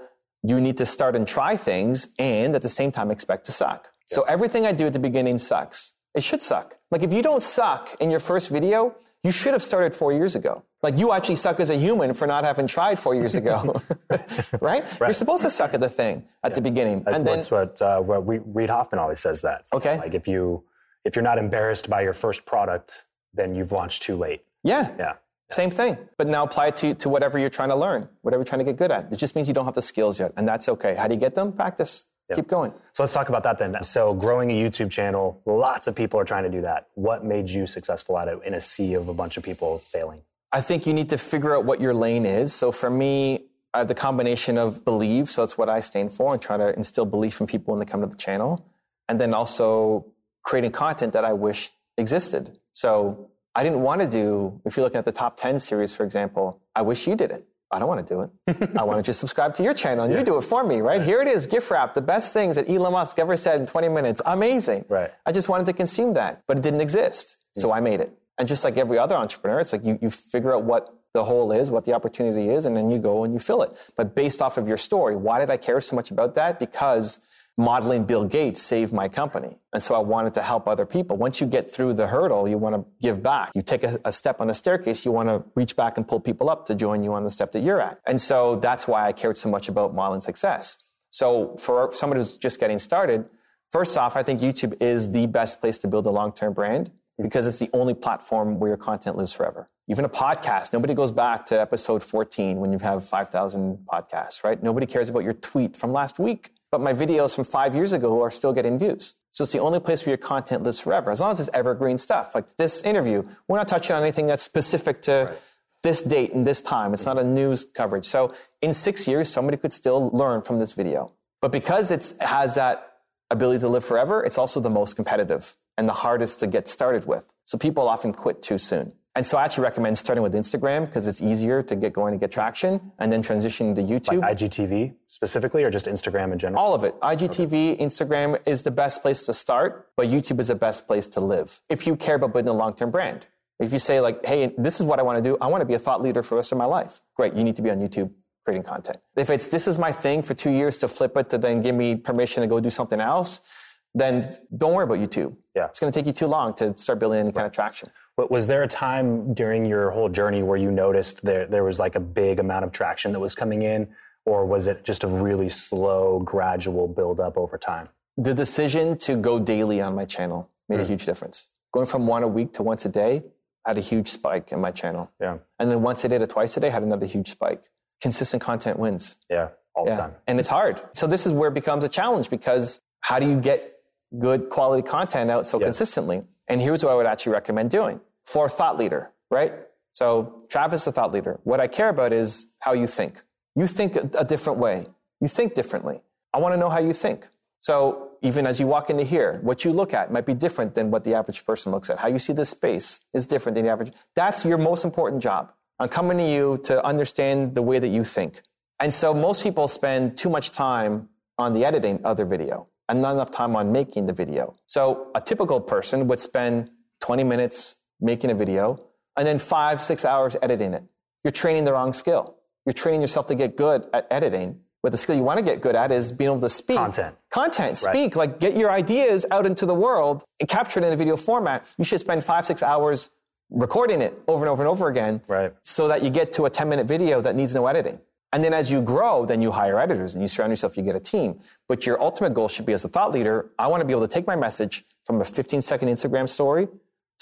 [0.42, 3.88] you need to start and try things and at the same time expect to suck.
[4.06, 5.94] So everything I do at the beginning sucks.
[6.14, 6.76] It should suck.
[6.90, 10.34] Like if you don't suck in your first video, you should have started four years
[10.34, 10.64] ago.
[10.82, 14.20] Like you actually suck as a human for not having tried four years ago, right?
[14.60, 15.00] right?
[15.00, 16.54] You're supposed to suck at the thing at yeah.
[16.54, 18.20] the beginning, and that's then what uh, what
[18.54, 19.66] Reid Hoffman always says that.
[19.74, 20.64] Okay, like if you
[21.04, 24.42] if you're not embarrassed by your first product, then you've launched too late.
[24.62, 24.94] Yeah.
[24.98, 25.14] Yeah.
[25.48, 25.98] Same thing.
[26.16, 28.64] But now apply it to, to whatever you're trying to learn, whatever you're trying to
[28.64, 29.12] get good at.
[29.12, 30.32] It just means you don't have the skills yet.
[30.36, 30.94] And that's okay.
[30.94, 31.52] How do you get them?
[31.52, 32.06] Practice.
[32.28, 32.36] Yeah.
[32.36, 32.72] Keep going.
[32.92, 33.82] So let's talk about that then.
[33.82, 36.86] So growing a YouTube channel, lots of people are trying to do that.
[36.94, 40.22] What made you successful at it in a sea of a bunch of people failing?
[40.52, 42.52] I think you need to figure out what your lane is.
[42.52, 46.32] So for me, I have the combination of believe, so that's what I stand for,
[46.32, 48.64] and try to instill belief in people when they come to the channel.
[49.08, 50.06] And then also
[50.42, 52.58] creating content that I wish existed.
[52.72, 56.04] So I didn't want to do, if you're looking at the top 10 series, for
[56.04, 57.46] example, I wish you did it.
[57.72, 58.70] I don't want to do it.
[58.76, 60.20] I want to just subscribe to your channel and yeah.
[60.20, 60.98] you do it for me, right?
[60.98, 61.02] right?
[61.02, 63.88] Here it is, gift wrap, the best things that Elon Musk ever said in 20
[63.88, 64.20] minutes.
[64.26, 64.86] Amazing.
[64.88, 65.12] Right.
[65.24, 67.36] I just wanted to consume that, but it didn't exist.
[67.54, 67.74] So yeah.
[67.74, 68.12] I made it.
[68.38, 71.52] And just like every other entrepreneur, it's like you, you figure out what the hole
[71.52, 73.92] is, what the opportunity is, and then you go and you fill it.
[73.96, 76.58] But based off of your story, why did I care so much about that?
[76.58, 77.18] Because
[77.60, 79.56] modeling Bill Gates saved my company.
[79.72, 81.16] And so I wanted to help other people.
[81.16, 83.52] Once you get through the hurdle, you want to give back.
[83.54, 86.20] You take a, a, step on a staircase, you want to reach back and pull
[86.20, 88.00] people up to join you on the step that you're at.
[88.06, 90.90] And so that's why I cared so much about modeling success.
[91.10, 93.26] So for someone who's just getting started,
[93.72, 97.22] first off, I think YouTube is the best place to build a long-term brand hmm.
[97.22, 99.68] because it's the only platform where your content lives forever.
[99.88, 104.62] Even a podcast, nobody goes back to episode 14 when you have 5,000 podcasts, right?
[104.62, 108.22] Nobody cares about your tweet from last week but my videos from five years ago
[108.22, 109.14] are still getting views.
[109.30, 111.98] So it's the only place where your content lives forever, as long as it's evergreen
[111.98, 112.34] stuff.
[112.34, 115.38] Like this interview, we're not touching on anything that's specific to right.
[115.82, 116.92] this date and this time.
[116.92, 118.06] It's not a news coverage.
[118.06, 121.12] So in six years, somebody could still learn from this video.
[121.40, 122.86] But because it has that
[123.30, 127.06] ability to live forever, it's also the most competitive and the hardest to get started
[127.06, 127.32] with.
[127.44, 128.92] So people often quit too soon.
[129.16, 132.18] And so I actually recommend starting with Instagram because it's easier to get going to
[132.18, 134.22] get traction and then transitioning to YouTube.
[134.22, 136.62] Like IGTV specifically or just Instagram in general?
[136.62, 136.98] All of it.
[137.00, 137.84] IGTV, okay.
[137.84, 141.60] Instagram is the best place to start, but YouTube is the best place to live
[141.68, 143.26] if you care about building a long term brand.
[143.58, 145.66] If you say, like, hey, this is what I want to do, I want to
[145.66, 147.70] be a thought leader for the rest of my life, great, you need to be
[147.70, 148.10] on YouTube
[148.44, 148.98] creating content.
[149.16, 151.74] If it's this is my thing for two years to flip it to then give
[151.74, 153.46] me permission to go do something else,
[153.94, 155.36] then don't worry about YouTube.
[155.54, 155.66] Yeah.
[155.66, 157.90] It's going to take you too long to start building any kind of traction.
[158.20, 161.78] But was there a time during your whole journey where you noticed there, there was
[161.78, 163.88] like a big amount of traction that was coming in?
[164.26, 167.88] Or was it just a really slow, gradual build up over time?
[168.18, 170.82] The decision to go daily on my channel made mm.
[170.82, 171.48] a huge difference.
[171.72, 173.22] Going from one a week to once a day
[173.64, 175.10] had a huge spike in my channel.
[175.18, 175.38] Yeah.
[175.58, 177.62] And then once a day to twice a day had another huge spike.
[178.02, 179.16] Consistent content wins.
[179.30, 179.94] Yeah, all yeah.
[179.94, 180.14] the time.
[180.26, 180.78] And it's hard.
[180.92, 183.78] So this is where it becomes a challenge because how do you get
[184.18, 185.64] good quality content out so yeah.
[185.64, 186.22] consistently?
[186.48, 189.52] And here's what I would actually recommend doing for thought leader, right?
[189.92, 191.40] So Travis, a thought leader.
[191.44, 193.22] What I care about is how you think.
[193.56, 194.86] You think a different way.
[195.20, 196.00] You think differently.
[196.32, 197.28] I want to know how you think.
[197.58, 200.90] So even as you walk into here, what you look at might be different than
[200.90, 201.98] what the average person looks at.
[201.98, 203.92] How you see the space is different than the average.
[204.14, 205.52] That's your most important job.
[205.78, 208.42] I'm coming to you to understand the way that you think.
[208.78, 211.08] And so most people spend too much time
[211.38, 214.54] on the editing of their video and not enough time on making the video.
[214.66, 218.80] So a typical person would spend 20 minutes making a video
[219.16, 220.82] and then five, six hours editing it.
[221.24, 222.36] You're training the wrong skill.
[222.64, 224.60] You're training yourself to get good at editing.
[224.82, 226.78] But the skill you want to get good at is being able to speak.
[226.78, 227.14] Content.
[227.30, 227.76] Content.
[227.76, 228.16] Speak.
[228.16, 228.16] Right.
[228.16, 231.68] Like get your ideas out into the world and capture it in a video format.
[231.76, 233.10] You should spend five, six hours
[233.50, 235.20] recording it over and over and over again.
[235.28, 235.52] Right.
[235.64, 238.00] So that you get to a 10 minute video that needs no editing.
[238.32, 240.94] And then as you grow, then you hire editors and you surround yourself, you get
[240.94, 241.40] a team.
[241.68, 244.06] But your ultimate goal should be as a thought leader, I want to be able
[244.06, 246.68] to take my message from a 15 second Instagram story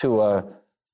[0.01, 0.45] to a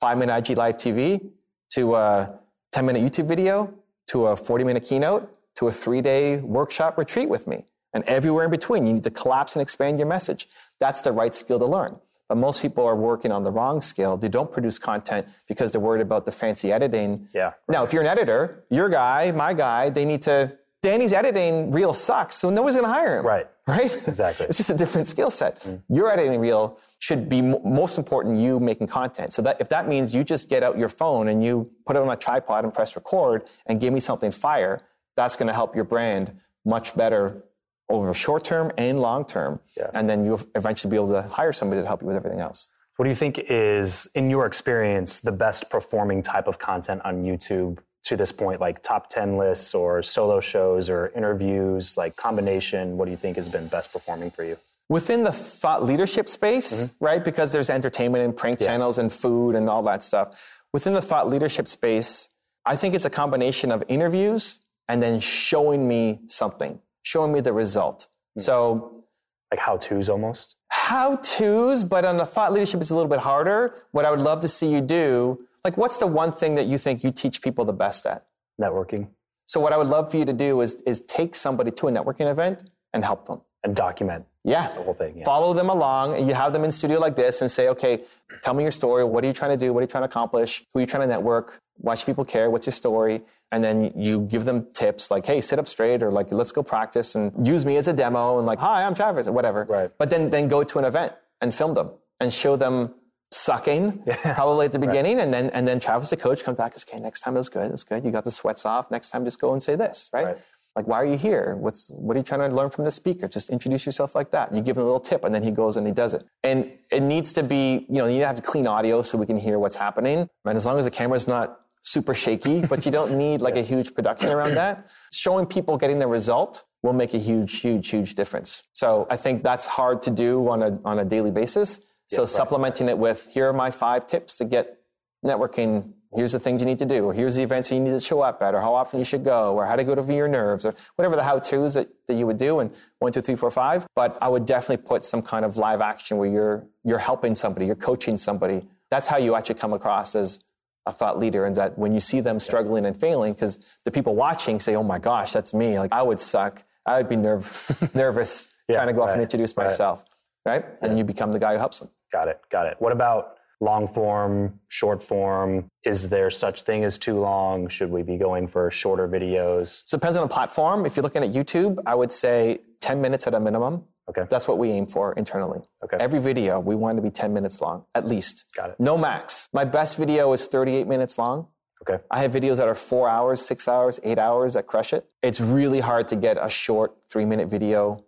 [0.00, 1.30] five minute IG live TV
[1.74, 2.38] to a
[2.72, 3.72] 10 minute YouTube video
[4.08, 7.64] to a 40 minute keynote to a three day workshop retreat with me.
[7.92, 10.48] And everywhere in between, you need to collapse and expand your message.
[10.80, 11.96] That's the right skill to learn.
[12.28, 14.16] But most people are working on the wrong skill.
[14.16, 17.28] They don't produce content because they're worried about the fancy editing.
[17.34, 17.52] Yeah.
[17.68, 21.94] Now, if you're an editor, your guy, my guy, they need to Danny's editing reel
[21.94, 23.26] sucks, so nobody's going to hire him.
[23.26, 23.46] Right.
[23.66, 23.96] Right?
[24.06, 24.44] Exactly.
[24.44, 25.60] it's just a different skill set.
[25.60, 25.80] Mm.
[25.88, 29.32] Your editing reel should be m- most important you making content.
[29.32, 32.02] So that if that means you just get out your phone and you put it
[32.02, 34.82] on a tripod and press record and give me something fire,
[35.16, 37.42] that's going to help your brand much better
[37.88, 39.60] over short term and long term.
[39.78, 39.88] Yeah.
[39.94, 42.68] And then you'll eventually be able to hire somebody to help you with everything else.
[42.96, 47.24] What do you think is, in your experience, the best performing type of content on
[47.24, 52.96] YouTube to this point, like top 10 lists or solo shows or interviews, like combination?
[52.96, 54.58] What do you think has been best performing for you?
[54.88, 57.04] Within the thought leadership space, mm-hmm.
[57.04, 57.24] right?
[57.24, 58.66] Because there's entertainment and prank yeah.
[58.66, 60.60] channels and food and all that stuff.
[60.72, 62.28] Within the thought leadership space,
[62.66, 67.52] I think it's a combination of interviews and then showing me something, showing me the
[67.54, 68.00] result.
[68.00, 68.42] Mm-hmm.
[68.42, 69.04] So,
[69.50, 70.56] like how to's almost?
[70.68, 73.74] How to's, but on the thought leadership, it's a little bit harder.
[73.92, 76.78] What I would love to see you do like, what's the one thing that you
[76.78, 78.26] think you teach people the best at?
[78.60, 79.08] Networking.
[79.46, 81.90] So, what I would love for you to do is, is take somebody to a
[81.90, 83.40] networking event and help them.
[83.62, 84.68] And document yeah.
[84.74, 85.18] the whole thing.
[85.18, 85.24] Yeah.
[85.24, 86.16] Follow them along.
[86.16, 88.04] And you have them in studio like this and say, okay,
[88.42, 89.04] tell me your story.
[89.04, 89.72] What are you trying to do?
[89.72, 90.64] What are you trying to accomplish?
[90.72, 91.60] Who are you trying to network?
[91.78, 92.50] Why should people care?
[92.50, 93.22] What's your story?
[93.50, 96.62] And then you give them tips like, hey, sit up straight or like, let's go
[96.62, 99.64] practice and use me as a demo and like, hi, I'm Travis or whatever.
[99.64, 99.90] Right.
[99.98, 101.90] But then, then go to an event and film them
[102.20, 102.94] and show them
[103.34, 104.34] sucking yeah.
[104.34, 105.24] probably at the beginning, right.
[105.24, 107.40] and then and then Travis, the coach, comes back and says, "Okay, next time it
[107.40, 107.70] was good.
[107.70, 108.04] It's good.
[108.04, 108.90] You got the sweats off.
[108.90, 110.26] Next time, just go and say this, right?
[110.26, 110.38] right?
[110.76, 111.54] Like, why are you here?
[111.56, 113.28] What's what are you trying to learn from the speaker?
[113.28, 114.48] Just introduce yourself like that.
[114.48, 116.24] And you give him a little tip, and then he goes and he does it.
[116.42, 119.26] And it needs to be, you know, you need to have clean audio so we
[119.26, 120.28] can hear what's happening.
[120.44, 123.60] And as long as the camera's not super shaky, but you don't need like yeah.
[123.60, 124.88] a huge production around that.
[125.12, 128.64] Showing people getting the result will make a huge, huge, huge difference.
[128.72, 132.28] So I think that's hard to do on a on a daily basis so right,
[132.28, 134.78] supplementing it with here are my five tips to get
[135.24, 135.92] networking.
[136.14, 138.20] Here's the things you need to do, or here's the events you need to show
[138.20, 140.64] up at, or how often you should go, or how to go to your nerves,
[140.64, 142.60] or whatever the how-tos that, that you would do.
[142.60, 143.84] And one, two, three, four, five.
[143.96, 147.66] But I would definitely put some kind of live action where you're you're helping somebody,
[147.66, 148.62] you're coaching somebody.
[148.90, 150.44] That's how you actually come across as
[150.86, 154.14] a thought leader and that when you see them struggling and failing because the people
[154.14, 157.90] watching say oh my gosh that's me like i would suck i would be nerve,
[157.94, 160.08] nervous yeah, trying to go right, off and introduce myself right,
[160.44, 160.64] right?
[160.82, 160.98] and yeah.
[160.98, 162.40] you become the guy who helps them Got it.
[162.48, 162.76] Got it.
[162.78, 165.68] What about long form, short form?
[165.82, 167.66] Is there such thing as too long?
[167.66, 169.82] Should we be going for shorter videos?
[169.84, 170.86] So it depends on the platform.
[170.86, 173.82] If you're looking at YouTube, I would say 10 minutes at a minimum.
[174.08, 174.26] Okay.
[174.30, 175.62] That's what we aim for internally.
[175.82, 175.96] Okay.
[175.98, 178.44] Every video, we want to be 10 minutes long, at least.
[178.54, 178.76] Got it.
[178.78, 179.48] No max.
[179.52, 181.48] My best video is 38 minutes long.
[181.82, 182.00] Okay.
[182.12, 185.04] I have videos that are four hours, six hours, eight hours that crush it.
[185.20, 188.04] It's really hard to get a short three minute video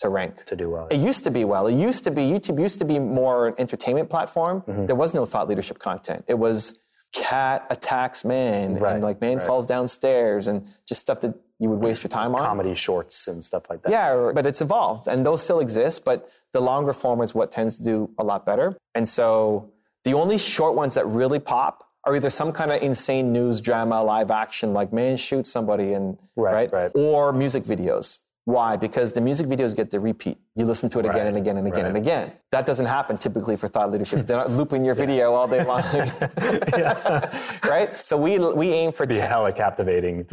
[0.00, 0.44] to rank.
[0.46, 0.88] To do well.
[0.90, 1.66] It used to be well.
[1.66, 4.62] It used to be, YouTube used to be more an entertainment platform.
[4.62, 4.86] Mm-hmm.
[4.86, 6.24] There was no thought leadership content.
[6.28, 6.80] It was
[7.12, 9.46] cat attacks man Right, and like man right.
[9.46, 12.40] falls downstairs and just stuff that you would waste your time on.
[12.40, 13.90] Comedy shorts and stuff like that.
[13.92, 17.78] Yeah, but it's evolved and those still exist, but the longer form is what tends
[17.78, 18.76] to do a lot better.
[18.94, 19.72] And so
[20.04, 24.02] the only short ones that really pop are either some kind of insane news drama,
[24.02, 26.90] live action, like man shoots somebody and Right, right.
[26.94, 28.18] or music videos.
[28.46, 28.76] Why?
[28.76, 30.38] Because the music videos get the repeat.
[30.56, 32.32] You listen to it again Right, and again and again and again.
[32.50, 34.26] That doesn't happen typically for thought leadership.
[34.26, 35.82] They're not looping your video all day long.
[37.64, 37.90] right?
[38.02, 40.26] So we we aim for Be 10, hella captivating.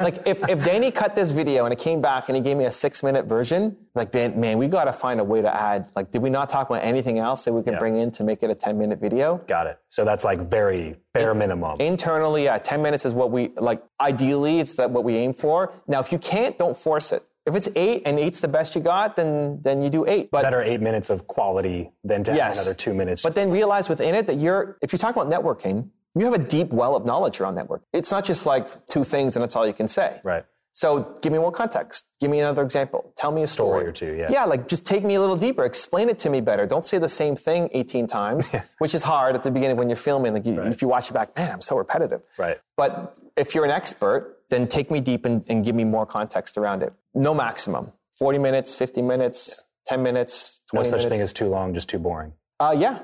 [0.00, 2.64] like if, if Danny cut this video and it came back and he gave me
[2.64, 5.86] a six minute version, like man, man, we got to find a way to add.
[5.94, 7.78] Like, did we not talk about anything else that we can Yeah.
[7.80, 9.38] bring in to make it a ten minute video?
[9.46, 9.78] Got it.
[9.88, 11.80] So that's like very bare minimum.
[11.80, 13.82] Internally, yeah, ten minutes is what we like.
[14.00, 15.72] Ideally, it's that what we aim for.
[15.86, 17.22] Now, if you can't, don't force it.
[17.44, 20.30] If it's eight and eight's the best you got, then then you do eight.
[20.30, 23.22] But Better eight minutes of quality than to have another two minutes.
[23.22, 26.44] But then realize within it that you're, if you talk about networking, you have a
[26.44, 27.82] deep well of knowledge around network.
[27.92, 30.20] It's not just like two things and that's all you can say.
[30.24, 30.44] right.
[30.74, 32.08] So give me more context.
[32.18, 33.12] Give me another example.
[33.14, 33.80] Tell me a story.
[33.80, 34.28] Story or two, yeah.
[34.30, 35.64] Yeah, like just take me a little deeper.
[35.64, 36.66] Explain it to me better.
[36.66, 39.96] Don't say the same thing 18 times, which is hard at the beginning when you're
[39.96, 40.32] filming.
[40.32, 42.22] Like you, if you watch it back, man, I'm so repetitive.
[42.38, 42.58] Right.
[42.78, 46.56] But if you're an expert, then take me deep and, and give me more context
[46.56, 46.94] around it.
[47.14, 47.92] No maximum.
[48.18, 51.08] 40 minutes, 50 minutes, 10 minutes, No 20 such minutes.
[51.10, 52.32] thing as too long, just too boring.
[52.60, 53.00] Uh, yeah.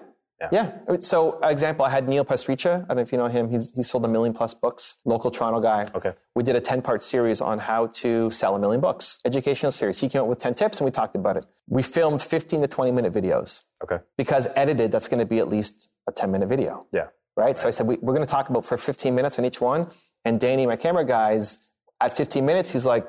[0.52, 0.70] Yeah.
[0.88, 0.96] Yeah.
[1.00, 2.84] So, example, I had Neil Pasricha.
[2.84, 3.50] I don't know if you know him.
[3.50, 5.88] He's, he sold a million plus books, local Toronto guy.
[5.96, 6.12] Okay.
[6.36, 10.00] We did a 10 part series on how to sell a million books, educational series.
[10.00, 11.44] He came up with 10 tips and we talked about it.
[11.66, 13.98] We filmed 15 to 20 minute videos Okay.
[14.16, 16.86] because edited, that's going to be at least a 10 minute video.
[16.92, 17.08] Yeah.
[17.36, 17.58] Right.
[17.58, 19.88] So I said, we, we're going to talk about for 15 minutes on each one.
[20.24, 21.58] And Danny, my camera guys,
[22.00, 23.08] at 15 minutes, he's like,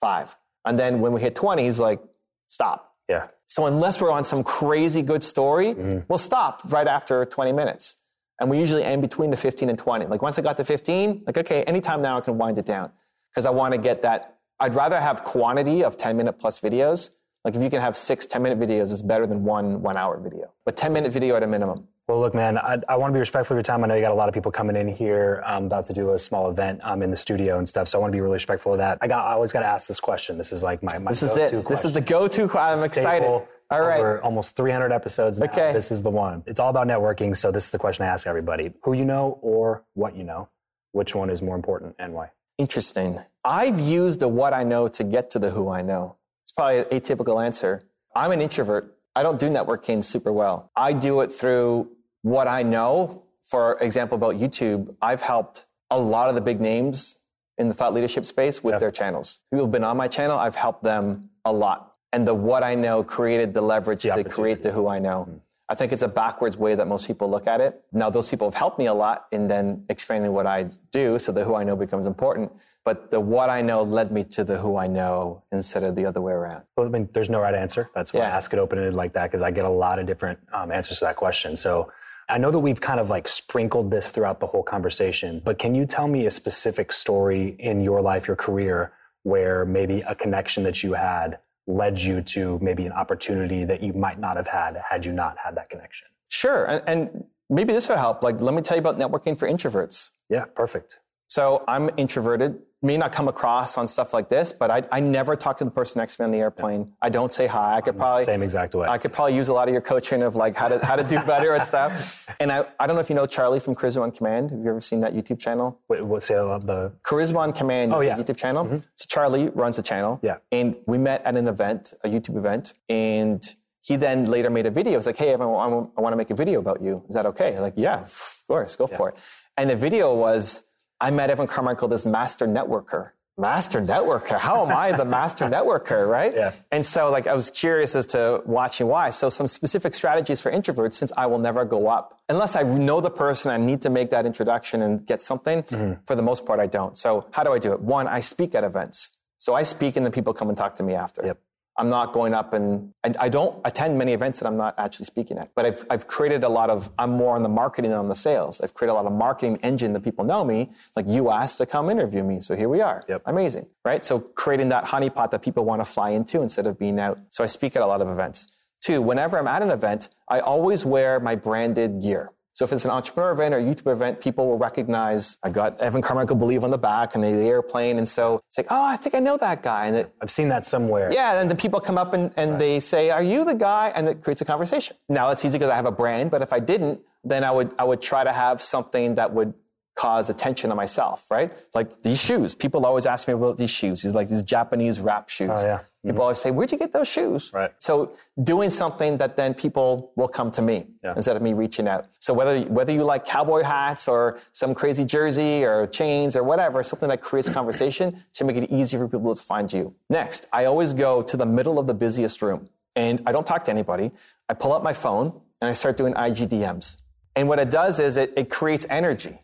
[0.00, 0.36] five.
[0.64, 2.00] And then when we hit 20, he's like,
[2.46, 2.94] stop.
[3.08, 3.28] Yeah.
[3.46, 6.00] So unless we're on some crazy good story, mm-hmm.
[6.08, 7.96] we'll stop right after 20 minutes.
[8.40, 10.06] And we usually end between the 15 and 20.
[10.06, 12.92] Like once I got to 15, like, okay, anytime now I can wind it down.
[13.30, 14.36] Because I want to get that.
[14.60, 17.10] I'd rather have quantity of 10 minute plus videos.
[17.44, 20.18] Like if you can have six 10 minute videos, it's better than one one hour
[20.18, 20.52] video.
[20.64, 21.88] But 10 minute video at a minimum.
[22.08, 23.84] Well, look, man, I, I want to be respectful of your time.
[23.84, 25.42] I know you got a lot of people coming in here.
[25.44, 28.00] I'm about to do a small event um, in the studio and stuff, so I
[28.00, 28.96] want to be really respectful of that.
[29.02, 30.38] I got, I always got to ask this question.
[30.38, 31.66] This is like my, my This is it.
[31.68, 32.44] This is the go-to.
[32.58, 33.24] I'm excited.
[33.24, 34.00] Staple All right.
[34.00, 35.44] Over almost 300 episodes now.
[35.46, 35.74] Okay.
[35.74, 36.42] This is the one.
[36.46, 38.72] It's all about networking, so this is the question I ask everybody.
[38.84, 40.48] Who you know or what you know?
[40.92, 42.30] Which one is more important and why?
[42.56, 43.20] Interesting.
[43.44, 46.16] I've used the what I know to get to the who I know.
[46.42, 47.84] It's probably an atypical answer.
[48.16, 48.96] I'm an introvert.
[49.14, 50.70] I don't do networking super well.
[50.74, 51.90] I do it through
[52.22, 53.24] what I know.
[53.42, 57.18] For example, about YouTube, I've helped a lot of the big names
[57.56, 58.78] in the thought leadership space with Yeah.
[58.78, 59.40] their channels.
[59.50, 61.94] People have been on my channel, I've helped them a lot.
[62.12, 65.28] And the what I know created the leverage to create the who I know.
[65.70, 67.82] I think it's a backwards way that most people look at it.
[67.92, 71.30] Now, those people have helped me a lot in then expanding what I do, so
[71.30, 72.50] the who I know becomes important.
[72.86, 76.06] But the what I know led me to the who I know instead of the
[76.06, 76.62] other way around.
[76.74, 77.90] Well, I mean, there's no right answer.
[77.94, 80.06] That's why I ask it open ended like that because I get a lot of
[80.06, 81.54] different um, answers to that question.
[81.54, 81.92] So
[82.28, 85.74] I know that we've kind of like sprinkled this throughout the whole conversation, but can
[85.74, 90.62] you tell me a specific story in your life, your career, where maybe a connection
[90.64, 94.80] that you had led you to maybe an opportunity that you might not have had
[94.88, 96.06] had you not had that connection?
[96.28, 96.66] Sure.
[96.66, 98.22] And, and maybe this would help.
[98.22, 100.10] Like, let me tell you about networking for introverts.
[100.28, 100.98] Yeah, perfect.
[101.26, 102.60] So I'm introverted.
[102.80, 105.70] May not come across on stuff like this, but I, I never talk to the
[105.70, 106.92] person next to me on the airplane.
[107.02, 107.74] I don't say hi.
[107.76, 108.86] I could probably Same exact way.
[108.86, 111.02] I could probably use a lot of your coaching of like how to how to
[111.02, 112.24] do better at stuff.
[112.40, 114.52] And I, I don't know if you know Charlie from Charisma on Command.
[114.52, 115.80] Have you ever seen that YouTube channel?
[115.88, 118.14] Wait, what say I uh, the Charisma on Command is Oh, yeah.
[118.16, 118.64] the YouTube channel.
[118.64, 118.76] Mm-hmm.
[118.94, 120.20] So Charlie runs the channel.
[120.22, 120.36] Yeah.
[120.52, 123.42] And we met at an event, a YouTube event, and
[123.82, 124.96] he then later made a video.
[124.96, 127.02] Was like, "Hey, I want, I want to make a video about you.
[127.08, 129.16] Is that okay?" I'm like, yeah, of course, go for it.
[129.56, 130.67] And the video was,
[131.00, 133.10] I met Evan Carmichael, this master networker.
[133.36, 134.36] Master networker.
[134.36, 136.34] How am I the master networker, right?
[136.34, 136.52] Yeah.
[136.72, 139.10] And so, like, I was curious as to watching why.
[139.10, 143.00] So, some specific strategies for introverts, since I will never go up unless I know
[143.00, 143.52] the person.
[143.52, 145.62] I need to make that introduction and get something.
[145.62, 146.00] Mm-hmm.
[146.06, 146.98] For the most part, I don't.
[146.98, 147.80] So, how do I do it?
[147.80, 149.16] One, I speak at events.
[149.38, 151.24] So I speak, and then people come and talk to me after.
[151.24, 151.38] Yep.
[151.78, 155.04] I'm not going up and, and I don't attend many events that I'm not actually
[155.04, 155.50] speaking at.
[155.54, 158.16] But I've, I've created a lot of, I'm more on the marketing than on the
[158.16, 158.60] sales.
[158.60, 160.70] I've created a lot of marketing engine that people know me.
[160.96, 162.40] Like you asked to come interview me.
[162.40, 163.04] So here we are.
[163.08, 163.22] Yep.
[163.26, 163.68] Amazing.
[163.84, 164.04] Right?
[164.04, 167.18] So creating that honeypot that people want to fly into instead of being out.
[167.30, 168.48] So I speak at a lot of events.
[168.80, 172.30] Two, whenever I'm at an event, I always wear my branded gear.
[172.58, 176.02] So if it's an entrepreneur event or YouTube event, people will recognize I got Evan
[176.02, 177.98] Carmichael Believe on the back and the airplane.
[177.98, 179.86] And so it's like, oh, I think I know that guy.
[179.86, 181.08] And it, I've seen that somewhere.
[181.12, 182.58] yeah, and then people come up and, and right.
[182.58, 183.92] they say, are you the guy?
[183.94, 184.96] And it creates a conversation.
[185.08, 187.72] Now it's easy because I have a brand, but if I didn't, then I would
[187.78, 189.54] I would try to have something that would
[189.94, 191.52] cause attention on myself, right?
[191.52, 192.56] It's like these shoes.
[192.56, 194.02] People always ask me about these shoes.
[194.02, 195.50] These like these Japanese wrap shoes.
[195.52, 195.80] Oh, yeah.
[196.04, 196.22] People mm-hmm.
[196.22, 197.72] always say, "Where'd you get those shoes?" Right.
[197.78, 201.12] So doing something that then people will come to me yeah.
[201.16, 202.06] instead of me reaching out.
[202.20, 206.82] So whether whether you like cowboy hats or some crazy jersey or chains or whatever,
[206.84, 209.94] something that creates conversation to make it easier for people to find you.
[210.08, 213.64] Next, I always go to the middle of the busiest room and I don't talk
[213.64, 214.12] to anybody.
[214.48, 217.02] I pull out my phone and I start doing IGDMs.
[217.36, 219.38] And what it does is it, it creates energy.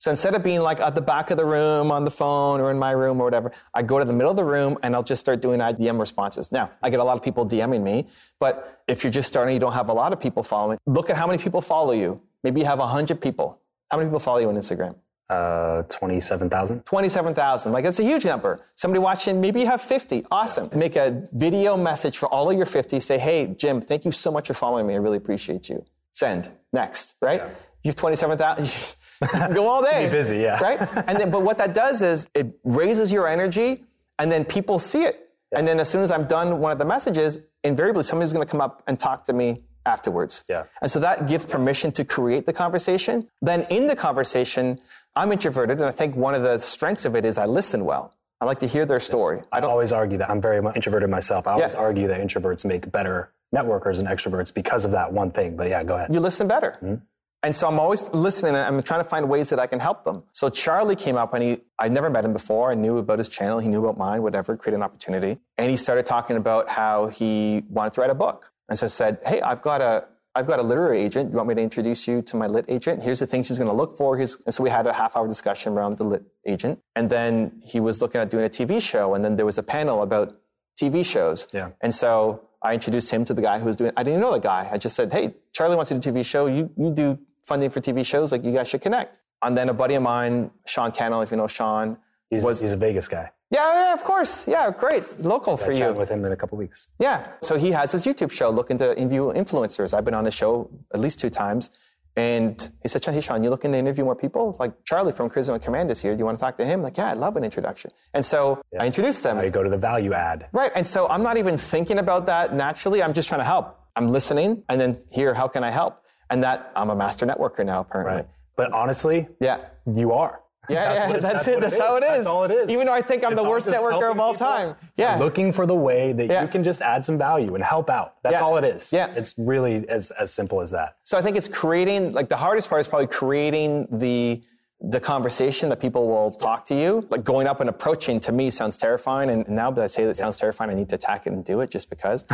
[0.00, 2.70] So instead of being like at the back of the room on the phone or
[2.70, 5.02] in my room or whatever, I go to the middle of the room and I'll
[5.02, 6.50] just start doing IDM responses.
[6.50, 8.06] Now, I get a lot of people DMing me,
[8.38, 11.18] but if you're just starting, you don't have a lot of people following, look at
[11.18, 12.18] how many people follow you.
[12.42, 13.60] Maybe you have 100 people.
[13.90, 14.94] How many people follow you on Instagram?
[15.28, 16.86] Uh, 27,000.
[16.86, 17.70] 27,000.
[17.70, 18.58] Like, that's a huge number.
[18.76, 20.24] Somebody watching, maybe you have 50.
[20.30, 20.70] Awesome.
[20.72, 20.78] Yeah.
[20.78, 23.00] Make a video message for all of your 50.
[23.00, 24.94] Say, hey, Jim, thank you so much for following me.
[24.94, 25.84] I really appreciate you.
[26.12, 26.50] Send.
[26.72, 27.42] Next, right?
[27.42, 27.50] Yeah.
[27.82, 28.96] You have 27,000.
[29.54, 30.06] go all day.
[30.06, 30.60] Be busy, yeah.
[30.62, 30.80] Right?
[31.08, 33.84] And then, but what that does is it raises your energy
[34.18, 35.28] and then people see it.
[35.52, 35.58] Yeah.
[35.58, 38.50] And then as soon as I'm done one of the messages, invariably somebody's going to
[38.50, 40.44] come up and talk to me afterwards.
[40.48, 40.64] Yeah.
[40.80, 43.28] And so that gives permission to create the conversation.
[43.42, 44.78] Then in the conversation,
[45.16, 48.14] I'm introverted and I think one of the strengths of it is I listen well.
[48.40, 49.42] I like to hear their story.
[49.52, 50.30] I, don't always argue that.
[50.30, 51.46] I'm very much introverted myself.
[51.46, 51.80] I always yeah.
[51.80, 55.56] argue that introverts make better networkers and extroverts because of that one thing.
[55.56, 56.12] But yeah, go ahead.
[56.12, 56.78] You listen better.
[56.82, 56.94] Mm-hmm.
[57.42, 60.04] And so I'm always listening and I'm trying to find ways that I can help
[60.04, 60.24] them.
[60.32, 62.70] So Charlie came up and he, I'd never met him before.
[62.70, 63.60] I knew about his channel.
[63.60, 65.38] He knew about mine, whatever, create an opportunity.
[65.56, 68.52] And he started talking about how he wanted to write a book.
[68.68, 71.30] And so I said, Hey, I've got a, I've got a literary agent.
[71.30, 73.02] You want me to introduce you to my lit agent?
[73.02, 74.16] Here's the things she's going to look for.
[74.16, 76.80] Here's, and so we had a half hour discussion around the lit agent.
[76.94, 79.14] And then he was looking at doing a TV show.
[79.14, 80.36] And then there was a panel about
[80.80, 81.48] TV shows.
[81.52, 81.70] Yeah.
[81.80, 84.38] And so I introduced him to the guy who was doing, I didn't know the
[84.38, 84.68] guy.
[84.70, 86.46] I just said, Hey, Charlie wants to do a TV show.
[86.46, 89.20] You, you do funding for TV shows, like you guys should connect.
[89.42, 92.72] And then a buddy of mine, Sean Cannell, if you know Sean, he's, was he's
[92.72, 93.30] a Vegas guy.
[93.50, 94.46] Yeah, yeah, of course.
[94.46, 95.02] Yeah, great.
[95.18, 95.92] Local for you.
[95.92, 96.86] with him in a couple weeks.
[97.00, 97.26] Yeah.
[97.42, 99.92] So he has his YouTube show looking to interview influencers.
[99.92, 101.70] I've been on the show at least two times.
[102.16, 104.56] And he said, Hey, Sean, you looking to interview more people?
[104.60, 106.12] Like Charlie from Charisma Command is here.
[106.12, 106.82] Do you want to talk to him?
[106.82, 107.90] Like, yeah, I'd love an introduction.
[108.14, 108.82] And so yeah.
[108.82, 109.36] I introduced them.
[109.36, 110.46] Now you go to the value add.
[110.52, 110.70] Right.
[110.74, 113.02] And so I'm not even thinking about that naturally.
[113.02, 113.76] I'm just trying to help.
[113.96, 115.99] I'm listening and then here, how can I help?
[116.30, 118.14] And that I'm a master networker now, apparently.
[118.14, 118.28] Right.
[118.56, 120.40] But honestly, yeah, you are.
[120.68, 121.60] Yeah, that's yeah, what, that's, that's, it.
[121.60, 122.08] That's how it is.
[122.10, 122.70] That's all it is.
[122.70, 124.76] Even though I think I'm it's the worst networker of all time.
[124.96, 125.16] Yeah.
[125.16, 126.42] Looking for the way that yeah.
[126.42, 128.22] you can just add some value and help out.
[128.22, 128.40] That's yeah.
[128.40, 128.92] all it is.
[128.92, 129.12] Yeah.
[129.16, 130.96] It's really as, as simple as that.
[131.02, 134.42] So I think it's creating, like the hardest part is probably creating the
[134.82, 138.48] the conversation that people will talk to you, like going up and approaching to me
[138.48, 139.28] sounds terrifying.
[139.28, 141.60] And now that I say that sounds terrifying, I need to attack it and do
[141.60, 142.24] it just because.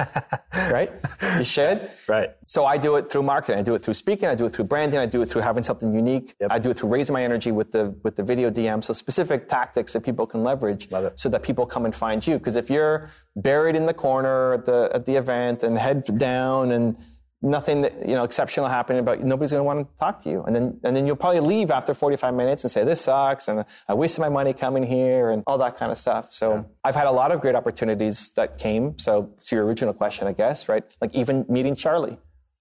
[0.54, 0.90] right?
[1.36, 1.90] You should.
[2.08, 2.30] Right.
[2.46, 3.58] So I do it through marketing.
[3.58, 4.26] I do it through speaking.
[4.26, 5.00] I do it through branding.
[5.00, 6.34] I do it through having something unique.
[6.40, 6.50] Yep.
[6.50, 8.82] I do it through raising my energy with the with the video DM.
[8.82, 12.38] So specific tactics that people can leverage so that people come and find you.
[12.38, 16.72] Because if you're buried in the corner at the at the event and head down
[16.72, 16.96] and
[17.42, 20.42] nothing that, you know exceptional happening but nobody's going to want to talk to you.
[20.44, 23.64] And then and then you'll probably leave after 45 minutes and say this sucks and
[23.88, 26.32] i wasted my money coming here and all that kind of stuff.
[26.32, 26.62] So yeah.
[26.84, 28.96] i've had a lot of great opportunities that came.
[28.98, 30.84] So to your original question i guess right?
[31.00, 32.18] Like even meeting charlie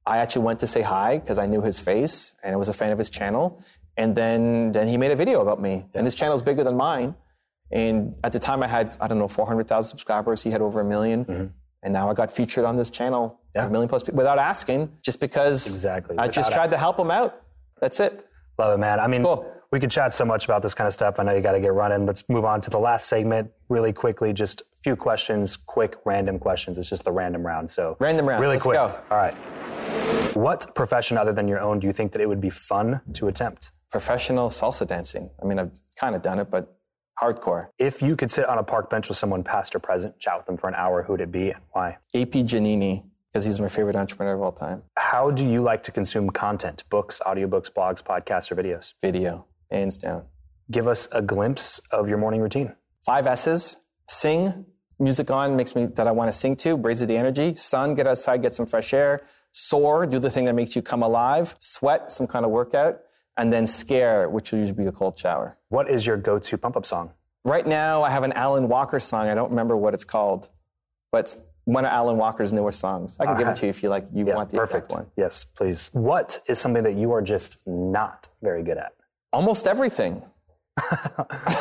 [0.08, 2.74] i actually went to say hi because i knew his face and i was a
[2.74, 3.64] fan of his channel.
[3.98, 5.74] And then then he made a video about me.
[5.74, 6.00] Yeah.
[6.00, 7.16] and his channel is bigger than mine.
[7.72, 10.42] And at the time i had i don't know 400000 subscribers.
[10.42, 11.48] He had over a 1000000 mm-hmm.
[11.84, 13.66] And now i got featured on this channel yeah.
[13.66, 16.18] a million plus people without asking, just because exactly.
[16.18, 16.74] I just tried asking.
[16.74, 17.42] to help them out.
[17.80, 18.26] That's it.
[18.58, 19.00] Love it, man.
[19.00, 19.52] I mean, cool.
[19.72, 21.20] we could chat so much about this kind of stuff.
[21.20, 22.06] I know you got to get running.
[22.06, 24.34] Let's move on to the last segment really quickly.
[24.34, 26.78] Just a few questions, quick, random questions.
[26.78, 27.70] It's just the random round.
[27.70, 28.42] So random round.
[28.42, 28.76] Really Let's quick.
[28.76, 28.96] Go.
[29.10, 29.34] All right.
[30.36, 33.28] What profession other than your own do you think that it would be fun to
[33.28, 33.72] attempt?
[33.90, 35.30] Professional salsa dancing.
[35.42, 36.78] I mean, I've kind of done it, but
[37.22, 37.68] hardcore.
[37.78, 40.46] If you could sit on a park bench with someone past or present, chat with
[40.46, 41.98] them for an hour, who would it be and why?
[42.14, 44.84] AP Giannini because he's my favorite entrepreneur of all time.
[44.98, 46.84] How do you like to consume content?
[46.90, 48.94] Books, audiobooks, blogs, podcasts, or videos?
[49.02, 50.26] Video, hands down.
[50.70, 52.76] Give us a glimpse of your morning routine.
[53.06, 53.78] Five S's
[54.10, 54.66] sing,
[55.00, 57.56] music on makes me that I want to sing to, raises the energy.
[57.56, 59.22] Sun, get outside, get some fresh air.
[59.54, 61.56] Soar, do the thing that makes you come alive.
[61.60, 63.00] Sweat, some kind of workout.
[63.38, 65.58] And then scare, which will usually be a cold shower.
[65.70, 67.12] What is your go-to pump-up song?
[67.46, 69.28] Right now, I have an Alan Walker song.
[69.28, 70.50] I don't remember what it's called,
[71.12, 73.18] but it's one of Alan Walker's newer songs.
[73.20, 74.06] I can give it to you if you like.
[74.14, 74.86] You Yeah, want the perfect.
[74.92, 75.12] exact one?
[75.16, 75.90] Yes, please.
[75.94, 78.94] What is something that you are just not very good at?
[79.34, 80.22] Almost everything.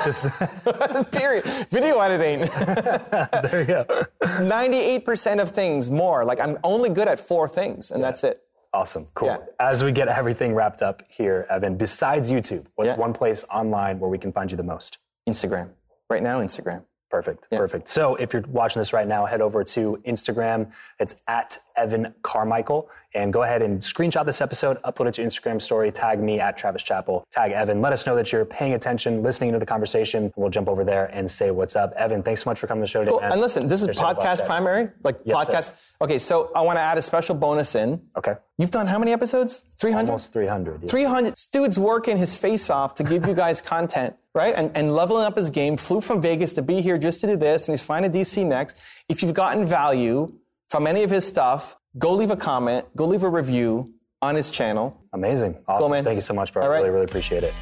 [0.04, 0.26] Just,
[1.12, 1.44] Period.
[1.70, 2.40] Video editing.
[3.50, 4.06] there you go.
[4.44, 6.24] Ninety-eight percent of things more.
[6.24, 8.42] Like I'm only good at four things, and that's it.
[8.72, 9.06] Awesome.
[9.14, 9.28] Cool.
[9.28, 9.38] Yeah.
[9.58, 12.96] As we get everything wrapped up here, Evan, besides YouTube, what's Yeah.
[12.96, 14.98] one place online where we can find you the most?
[15.28, 15.70] Instagram.
[16.08, 16.84] Right now, Instagram.
[17.10, 17.50] Perfect.
[17.50, 17.88] Perfect.
[17.88, 20.70] So if you're watching this right now, head over to Instagram.
[21.00, 22.88] It's at Evan Carmichael.
[23.12, 26.56] And go ahead and screenshot this episode, upload it to Instagram story, tag me at
[26.56, 27.80] Travis Chappell, tag Evan.
[27.80, 30.32] Let us know that you're paying attention, listening to the conversation.
[30.36, 31.92] We'll jump over there and say what's up.
[31.96, 33.10] Evan, thanks so much for coming to the show today.
[33.10, 33.20] Cool.
[33.20, 34.90] And listen, this is There's podcast primary.
[35.02, 35.52] Like Yes, sir.
[35.52, 35.90] podcast.
[36.02, 38.00] Okay, so I want to add a special bonus in.
[38.16, 38.34] Okay.
[38.58, 39.64] You've done how many episodes?
[39.80, 40.08] 300?
[40.08, 40.82] Almost 300.
[40.82, 40.90] yes.
[40.90, 44.54] 300 dude's working his face off to give you guys content, right?
[44.54, 45.76] And, and leveling up his game.
[45.76, 48.46] Flew from Vegas to be here just to do this, and he's flying to DC
[48.46, 48.80] next.
[49.08, 50.32] If you've gotten value
[50.68, 54.50] from any of his stuff, go leave a comment, go leave a review on his
[54.50, 54.96] channel.
[55.12, 55.56] Amazing.
[55.66, 55.90] Awesome.
[55.90, 56.04] man.
[56.04, 56.62] Thank you so much, bro.
[56.62, 56.78] All I right.
[56.78, 57.54] really, really appreciate it.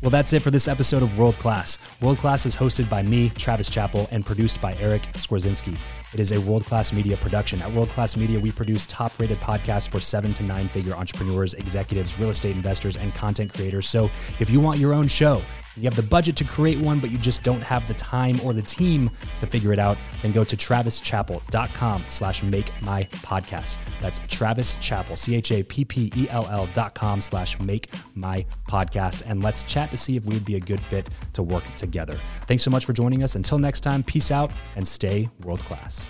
[0.00, 1.76] Well, that's it for this episode of World Class.
[2.00, 5.76] World Class is hosted by me, Travis Chappell, and produced by Eric Skwarzinski.
[6.14, 7.60] It is a world class media production.
[7.62, 11.54] At World Class Media, we produce top rated podcasts for seven to nine figure entrepreneurs,
[11.54, 13.90] executives, real estate investors, and content creators.
[13.90, 14.04] So
[14.38, 15.42] if you want your own show,
[15.78, 18.52] you have the budget to create one, but you just don't have the time or
[18.52, 23.76] the team to figure it out, then go to travischappell.com slash make my podcast.
[24.00, 29.22] That's Travis Chappell, C-H-A-P-P-E-L-L dot com slash make my podcast.
[29.26, 32.18] And let's chat to see if we would be a good fit to work together.
[32.46, 33.34] Thanks so much for joining us.
[33.34, 36.08] Until next time, peace out and stay world class.